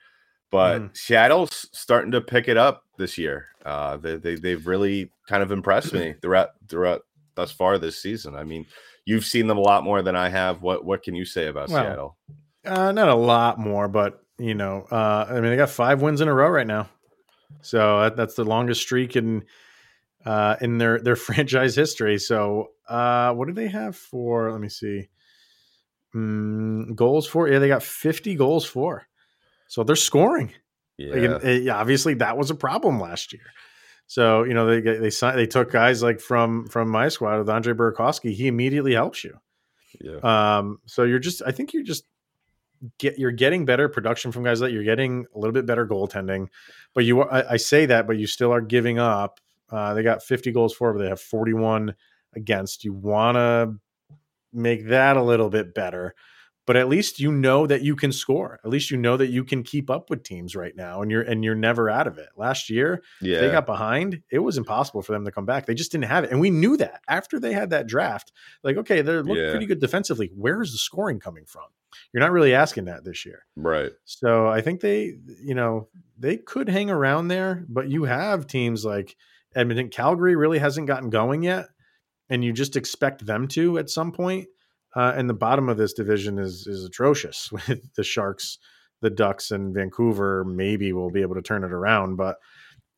but 0.52 0.82
mm. 0.82 0.98
Seattle's 0.98 1.70
starting 1.72 2.12
to 2.12 2.20
pick 2.20 2.50
it 2.50 2.58
up 2.58 2.84
this 2.98 3.17
year. 3.17 3.48
Uh, 3.65 3.96
they, 3.98 4.17
they 4.17 4.36
they've 4.36 4.67
really 4.67 5.10
kind 5.28 5.41
of 5.41 5.52
impressed 5.52 5.94
me 5.94 6.15
throughout 6.22 6.50
throughout 6.67 7.04
thus 7.36 7.52
far 7.52 7.78
this 7.78 8.02
season. 8.02 8.36
I 8.36 8.44
mean, 8.44 8.65
you've 9.06 9.26
seen 9.26 9.48
them 9.48 9.58
a 9.58 9.62
lot 9.62 9.84
more 9.84 10.02
than 10.02 10.16
I 10.16 10.30
have. 10.30 10.62
What 10.62 10.86
what 10.86 11.04
can 11.04 11.16
you 11.16 11.26
say 11.26 11.48
about 11.48 11.70
well, 11.70 11.84
Seattle? 11.84 12.18
Uh, 12.66 12.92
not 12.92 13.10
a 13.10 13.16
lot 13.16 13.60
more, 13.60 13.88
but 13.88 14.24
you 14.38 14.56
know, 14.56 14.86
uh, 14.92 15.26
I 15.30 15.34
mean, 15.36 15.52
they 15.52 15.56
got 15.56 15.70
five 15.70 16.02
wins 16.02 16.22
in 16.22 16.28
a 16.28 16.34
row 16.34 16.50
right 16.50 16.68
now, 16.68 16.90
so 17.62 18.02
that, 18.02 18.16
that's 18.16 18.36
the 18.36 18.44
longest 18.44 18.82
streak 18.82 19.16
in 19.16 19.44
uh, 20.26 20.56
in 20.62 20.78
their 20.78 21.00
their 21.00 21.16
franchise 21.28 21.76
history. 21.76 22.18
So, 22.18 22.70
uh, 22.88 23.34
what 23.34 23.48
do 23.48 23.54
they 23.54 23.68
have 23.68 23.96
for? 23.96 24.52
Let 24.52 24.62
me 24.62 24.70
see. 24.70 25.10
Mm, 26.16 26.96
goals 26.96 27.28
for? 27.28 27.48
Yeah, 27.48 27.60
they 27.60 27.68
got 27.68 27.84
fifty 27.84 28.36
goals 28.36 28.66
for. 28.66 29.08
So 29.68 29.84
they're 29.84 29.96
scoring. 29.96 30.52
Yeah. 30.98 31.16
Like, 31.16 31.44
it, 31.44 31.70
obviously, 31.70 32.16
that 32.16 32.38
was 32.38 32.52
a 32.52 32.56
problem 32.56 33.00
last 33.00 33.32
year. 33.32 33.46
So 34.12 34.43
you 34.43 34.54
know 34.54 34.65
they 34.65 34.82
they 34.82 35.10
they 35.10 35.47
took 35.47 35.71
guys 35.71 36.04
like 36.04 36.19
from 36.19 36.67
from 36.67 36.89
my 36.89 37.08
squad 37.08 37.38
with 37.38 37.50
Andre 37.50 37.74
Burakovsky. 37.74 38.34
He 38.34 38.47
immediately 38.47 38.91
helps 38.91 39.24
you. 39.24 39.39
Yeah. 40.02 40.17
Um. 40.58 40.80
So 40.86 41.04
you're 41.04 41.17
just 41.17 41.41
I 41.45 41.54
think 41.54 41.71
you're 41.71 41.86
just 41.86 42.04
get 42.97 43.17
you're 43.17 43.32
getting 43.32 43.63
better 43.63 43.88
production 43.88 44.34
from 44.34 44.43
guys 44.43 44.60
that 44.60 44.74
you're 44.74 44.84
getting 44.84 45.28
a 45.34 45.39
little 45.39 45.54
bit 45.54 45.65
better 45.65 45.88
goaltending, 45.88 46.47
but 46.93 47.06
you 47.06 47.21
I, 47.21 47.54
I 47.54 47.56
say 47.56 47.86
that, 47.86 48.06
but 48.06 48.17
you 48.17 48.28
still 48.28 48.52
are 48.52 48.60
giving 48.60 49.00
up. 49.00 49.39
Uh, 49.69 49.93
they 49.93 50.04
got 50.04 50.21
50 50.21 50.52
goals 50.52 50.74
for, 50.74 50.91
but 50.91 51.00
they 51.00 51.08
have 51.08 51.21
41 51.21 51.95
against. 52.36 52.84
You 52.84 52.91
want 52.91 53.38
to 53.38 53.76
make 54.52 54.88
that 54.89 55.15
a 55.15 55.24
little 55.24 55.50
bit 55.50 55.74
better 55.74 56.15
but 56.72 56.78
at 56.78 56.88
least 56.88 57.20
you 57.20 57.34
know 57.34 57.68
that 57.68 57.82
you 57.82 57.98
can 57.98 58.14
score. 58.14 58.58
At 58.64 58.70
least 58.70 58.92
you 58.92 58.96
know 58.96 59.18
that 59.18 59.28
you 59.28 59.44
can 59.44 59.62
keep 59.62 59.90
up 59.90 60.10
with 60.10 60.24
teams 60.24 60.56
right 60.56 60.74
now, 60.74 61.02
and 61.02 61.12
you're 61.12 61.22
and 61.22 61.44
you're 61.44 61.54
never 61.54 61.90
out 61.90 62.08
of 62.08 62.18
it. 62.18 62.30
Last 62.38 62.70
year, 62.70 63.04
yeah. 63.20 63.42
they 63.42 63.52
got 63.52 63.66
behind. 63.66 64.22
It 64.32 64.40
was 64.40 64.58
impossible 64.58 65.02
for 65.02 65.12
them 65.12 65.26
to 65.26 65.34
come 65.34 65.46
back. 65.46 65.66
They 65.66 65.74
just 65.74 65.92
didn't 65.92 66.06
have 66.06 66.24
it, 66.24 66.32
and 66.32 66.40
we 66.40 66.50
knew 66.50 66.78
that 66.78 67.02
after 67.10 67.42
they 67.42 67.52
had 67.52 67.72
that 67.72 67.88
draft. 67.88 68.32
Like, 68.64 68.78
okay, 68.78 69.02
they 69.02 69.12
look 69.16 69.38
yeah. 69.38 69.50
pretty 69.50 69.66
good 69.66 69.82
defensively. 69.82 70.32
Where 70.34 70.62
is 70.62 70.72
the 70.72 70.78
scoring 70.78 71.20
coming 71.20 71.44
from? 71.46 71.66
You're 72.14 72.22
not 72.24 72.32
really 72.32 72.54
asking 72.54 72.86
that 72.86 73.04
this 73.04 73.26
year, 73.26 73.46
right? 73.58 73.92
So 74.06 74.48
I 74.48 74.62
think 74.62 74.80
they, 74.80 75.18
you 75.44 75.56
know, 75.56 75.90
they 76.18 76.38
could 76.38 76.70
hang 76.70 76.90
around 76.90 77.28
there, 77.28 77.66
but 77.68 77.90
you 77.90 78.06
have 78.06 78.48
teams 78.48 78.86
like 78.86 79.18
Edmonton, 79.54 79.90
Calgary 79.90 80.38
really 80.38 80.60
hasn't 80.60 80.88
gotten 80.88 81.10
going 81.10 81.44
yet, 81.44 81.68
and 82.30 82.46
you 82.46 82.54
just 82.54 82.78
expect 82.78 83.26
them 83.26 83.50
to 83.50 83.78
at 83.78 83.90
some 83.90 84.14
point 84.14 84.48
uh, 84.95 85.13
and 85.15 85.30
the 85.30 85.34
bottom 85.34 85.69
of 85.69 85.77
this 85.77 85.93
division 85.93 86.39
is 86.39 86.67
is 86.67 86.84
atrocious 86.84 87.51
with 87.67 87.93
the 87.95 88.04
Sharks, 88.04 88.58
the 89.01 89.10
Ducks, 89.10 89.51
and 89.51 89.73
Vancouver. 89.73 90.43
Maybe 90.43 90.93
we'll 90.93 91.12
be 91.12 91.21
able 91.21 91.36
to 91.36 91.41
turn 91.41 91.63
it 91.63 91.71
around, 91.71 92.15
but 92.15 92.38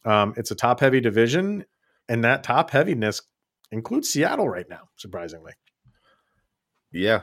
um, 0.05 0.33
it's 0.37 0.51
a 0.51 0.55
top 0.55 0.79
heavy 0.79 1.01
division, 1.01 1.65
and 2.09 2.23
that 2.23 2.43
top 2.43 2.71
heaviness 2.71 3.21
includes 3.71 4.09
Seattle 4.09 4.49
right 4.49 4.69
now. 4.69 4.89
Surprisingly, 4.95 5.53
yeah. 6.91 7.21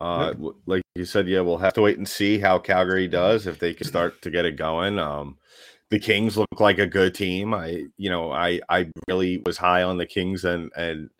Uh, 0.00 0.32
like 0.66 0.82
you 0.94 1.04
said, 1.04 1.26
yeah, 1.26 1.40
we'll 1.40 1.58
have 1.58 1.72
to 1.74 1.82
wait 1.82 1.98
and 1.98 2.06
see 2.08 2.38
how 2.38 2.56
Calgary 2.58 3.08
does 3.08 3.48
if 3.48 3.58
they 3.58 3.74
can 3.74 3.86
start 3.86 4.22
to 4.22 4.30
get 4.30 4.44
it 4.44 4.56
going. 4.56 4.96
Um, 4.96 5.38
the 5.90 5.98
Kings 5.98 6.36
look 6.36 6.60
like 6.60 6.78
a 6.78 6.86
good 6.86 7.14
team. 7.14 7.52
I, 7.52 7.86
you 7.96 8.10
know, 8.10 8.30
I 8.30 8.60
I 8.68 8.90
really 9.08 9.42
was 9.44 9.58
high 9.58 9.82
on 9.82 9.98
the 9.98 10.06
Kings 10.06 10.44
and 10.44 10.70
and 10.76 11.10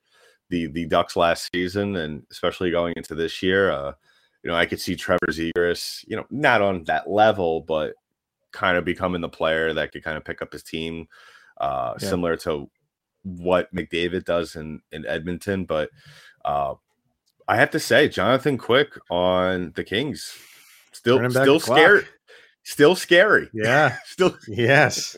the 0.50 0.66
the 0.68 0.86
Ducks 0.86 1.16
last 1.16 1.48
season, 1.54 1.96
and 1.96 2.22
especially 2.30 2.70
going 2.70 2.94
into 2.96 3.14
this 3.14 3.42
year. 3.42 3.70
Uh, 3.70 3.92
you 4.42 4.50
know, 4.50 4.56
I 4.56 4.66
could 4.66 4.80
see 4.80 4.94
Trevor 4.94 5.26
Zegras, 5.28 6.04
you 6.06 6.16
know, 6.16 6.24
not 6.30 6.62
on 6.62 6.84
that 6.84 7.10
level, 7.10 7.62
but 7.62 7.94
kind 8.52 8.76
of 8.76 8.84
becoming 8.84 9.20
the 9.20 9.28
player 9.28 9.74
that 9.74 9.92
could 9.92 10.04
kind 10.04 10.16
of 10.16 10.24
pick 10.24 10.42
up 10.42 10.52
his 10.52 10.62
team, 10.62 11.08
uh, 11.60 11.94
yeah. 12.00 12.08
similar 12.08 12.36
to 12.36 12.70
what 13.24 13.72
McDavid 13.74 14.24
does 14.24 14.56
in 14.56 14.80
in 14.92 15.06
Edmonton. 15.06 15.64
But 15.64 15.90
uh, 16.44 16.74
I 17.46 17.56
have 17.56 17.70
to 17.72 17.80
say, 17.80 18.08
Jonathan 18.08 18.58
Quick 18.58 18.92
on 19.10 19.72
the 19.74 19.84
Kings, 19.84 20.34
still 20.92 21.28
still 21.30 21.60
scary, 21.60 22.04
still 22.62 22.94
scary. 22.94 23.50
Yeah, 23.52 23.96
still 24.04 24.36
yes. 24.46 25.16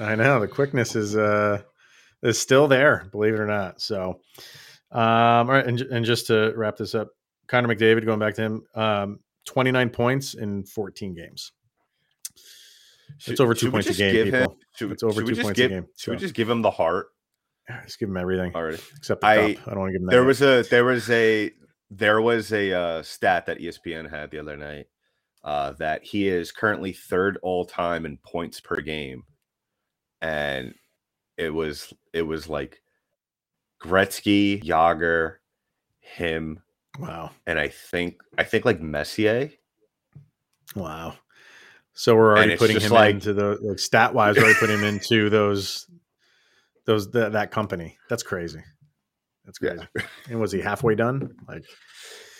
I 0.00 0.14
know 0.14 0.40
the 0.40 0.48
quickness 0.48 0.96
is 0.96 1.16
uh 1.16 1.62
is 2.22 2.38
still 2.38 2.68
there, 2.68 3.08
believe 3.10 3.34
it 3.34 3.40
or 3.40 3.46
not. 3.46 3.80
So, 3.80 4.20
um, 4.90 5.00
all 5.00 5.44
right, 5.46 5.66
and, 5.66 5.80
and 5.80 6.04
just 6.04 6.26
to 6.28 6.52
wrap 6.56 6.76
this 6.76 6.94
up, 6.94 7.08
Connor 7.46 7.74
McDavid, 7.74 8.04
going 8.04 8.18
back 8.18 8.34
to 8.34 8.42
him, 8.42 8.62
um, 8.74 9.20
29 9.46 9.90
points 9.90 10.34
in 10.34 10.64
14 10.64 11.14
games. 11.14 11.52
Should, 13.18 13.32
it's 13.32 13.40
over 13.40 13.54
two 13.54 13.70
points 13.70 13.88
a 13.88 13.94
game, 13.94 14.24
people. 14.24 14.40
Him, 14.40 14.50
should, 14.74 14.92
it's 14.92 15.02
over 15.02 15.22
two 15.22 15.34
points 15.36 15.52
give, 15.52 15.70
a 15.70 15.74
game. 15.74 15.86
Should 15.96 16.04
so. 16.04 16.12
we 16.12 16.18
just 16.18 16.34
give 16.34 16.48
him 16.48 16.62
the 16.62 16.70
Hart? 16.70 17.08
Yeah, 17.68 17.82
just 17.84 17.98
give 17.98 18.08
him 18.08 18.16
everything 18.16 18.54
already, 18.54 18.78
except 18.96 19.20
the 19.20 19.26
I, 19.26 19.54
cup. 19.54 19.68
I 19.68 19.70
don't 19.70 19.80
want 19.80 19.90
to 19.90 19.92
give 19.92 20.02
him. 20.02 20.06
That. 20.06 20.12
There 20.12 20.24
was 20.24 20.42
a 20.42 20.62
there 20.62 20.84
was 20.84 21.10
a 21.10 21.50
there 21.90 22.20
was 22.20 22.52
a 22.52 22.72
uh, 22.72 23.02
stat 23.02 23.46
that 23.46 23.60
ESPN 23.60 24.10
had 24.10 24.30
the 24.30 24.38
other 24.38 24.56
night 24.56 24.86
uh, 25.44 25.72
that 25.78 26.02
he 26.02 26.28
is 26.28 26.52
currently 26.52 26.92
third 26.92 27.38
all 27.42 27.64
time 27.64 28.06
in 28.06 28.16
points 28.18 28.60
per 28.60 28.80
game, 28.80 29.24
and 30.20 30.74
it 31.42 31.52
was 31.52 31.92
it 32.12 32.22
was 32.22 32.48
like 32.48 32.82
Gretzky, 33.82 34.62
Jagr, 34.62 35.36
him. 36.00 36.62
Wow. 36.98 37.30
And 37.46 37.58
I 37.58 37.68
think 37.68 38.20
I 38.38 38.44
think 38.44 38.64
like 38.64 38.80
Messier. 38.80 39.50
Wow. 40.76 41.14
So 41.94 42.16
we're 42.16 42.36
already 42.36 42.56
putting 42.56 42.80
him 42.80 42.90
like, 42.90 43.10
into 43.10 43.34
the 43.34 43.58
like 43.60 43.78
stat 43.78 44.14
wise, 44.14 44.36
we're 44.36 44.44
already 44.44 44.58
putting 44.58 44.78
him 44.78 44.84
into 44.84 45.28
those 45.28 45.86
those 46.86 47.10
that, 47.12 47.32
that 47.32 47.50
company. 47.50 47.98
That's 48.08 48.22
crazy. 48.22 48.62
That's 49.44 49.58
crazy. 49.58 49.86
Yeah. 49.96 50.02
And 50.30 50.40
was 50.40 50.52
he 50.52 50.60
halfway 50.60 50.94
done? 50.94 51.34
Like 51.48 51.64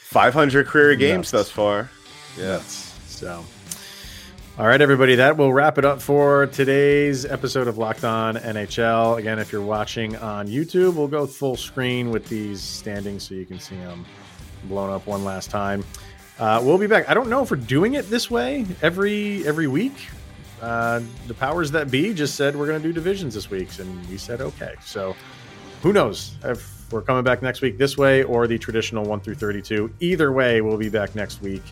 500 0.05 0.67
career 0.67 0.95
games 0.95 1.31
thus 1.31 1.51
far. 1.51 1.91
Yeah. 2.39 2.61
So 2.61 3.45
all 4.59 4.67
right, 4.67 4.83
everybody, 4.83 5.15
that 5.15 5.39
will 5.39 5.51
wrap 5.51 5.79
it 5.79 5.85
up 5.87 6.03
for 6.03 6.47
today's 6.49 7.25
episode 7.25 7.69
of 7.69 7.79
Locked 7.79 8.05
On 8.05 8.37
NHL. 8.37 9.19
Again, 9.19 9.39
if 9.39 9.51
you're 9.51 9.63
watching 9.63 10.15
on 10.17 10.47
YouTube, 10.47 10.95
we'll 10.95 11.09
go 11.09 11.27
full 11.27 11.57
screen 11.57 12.11
with 12.11 12.29
these 12.29 12.61
standings 12.63 13.23
so 13.23 13.35
you 13.35 13.47
can 13.47 13.59
see 13.59 13.77
them 13.77 14.05
blown 14.65 14.91
up 14.91 15.07
one 15.07 15.25
last 15.25 15.49
time. 15.49 15.83
Uh, 16.39 16.61
we'll 16.63 16.77
be 16.77 16.87
back. 16.87 17.09
I 17.09 17.15
don't 17.15 17.31
know 17.31 17.43
if 17.43 17.51
we're 17.51 17.57
doing 17.57 17.95
it 17.95 18.11
this 18.11 18.31
way 18.31 18.67
every 18.83 19.47
every 19.47 19.69
week. 19.69 19.95
Uh, 20.61 21.01
the 21.29 21.35
powers 21.35 21.71
that 21.71 21.91
be 21.91 22.13
just 22.13 22.35
said 22.35 22.55
we're 22.55 22.67
going 22.67 22.81
to 22.81 22.87
do 22.87 22.93
divisions 22.93 23.33
this 23.33 23.49
week, 23.49 23.71
and 23.79 24.07
we 24.09 24.19
said 24.19 24.43
okay. 24.43 24.75
So 24.85 25.17
who 25.81 25.95
knows 25.95 26.37
if 26.45 26.93
we're 26.93 27.01
coming 27.01 27.25
back 27.25 27.41
next 27.41 27.63
week 27.63 27.79
this 27.79 27.97
way 27.97 28.23
or 28.23 28.47
the 28.47 28.59
traditional 28.59 29.05
one 29.05 29.21
through 29.21 29.37
thirty-two. 29.37 29.91
Either 30.01 30.31
way, 30.31 30.61
we'll 30.61 30.77
be 30.77 30.91
back 30.91 31.15
next 31.15 31.41
week 31.41 31.63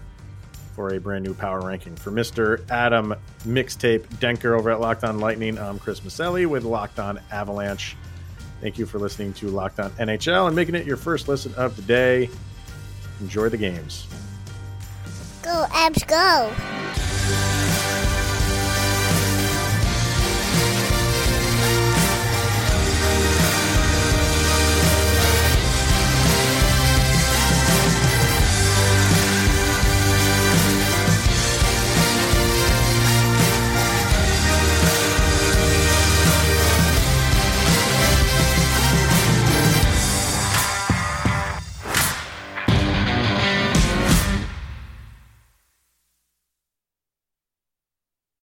for 0.80 0.94
a 0.94 0.98
brand 0.98 1.22
new 1.22 1.34
power 1.34 1.60
ranking. 1.60 1.94
For 1.94 2.10
Mr. 2.10 2.66
Adam 2.70 3.14
Mixtape 3.44 4.06
Denker 4.14 4.58
over 4.58 4.70
at 4.70 4.80
Locked 4.80 5.04
On 5.04 5.20
Lightning, 5.20 5.58
I'm 5.58 5.78
Chris 5.78 6.00
Maselli 6.00 6.46
with 6.46 6.64
Locked 6.64 6.98
On 6.98 7.20
Avalanche. 7.30 7.98
Thank 8.62 8.78
you 8.78 8.86
for 8.86 8.98
listening 8.98 9.34
to 9.34 9.48
Locked 9.48 9.78
On 9.78 9.90
NHL 9.90 10.46
and 10.46 10.56
making 10.56 10.74
it 10.74 10.86
your 10.86 10.96
first 10.96 11.28
listen 11.28 11.52
of 11.56 11.76
the 11.76 11.82
day. 11.82 12.30
Enjoy 13.20 13.50
the 13.50 13.58
games. 13.58 14.06
Go, 15.42 15.66
Avs, 15.68 16.06
go. 16.08 17.89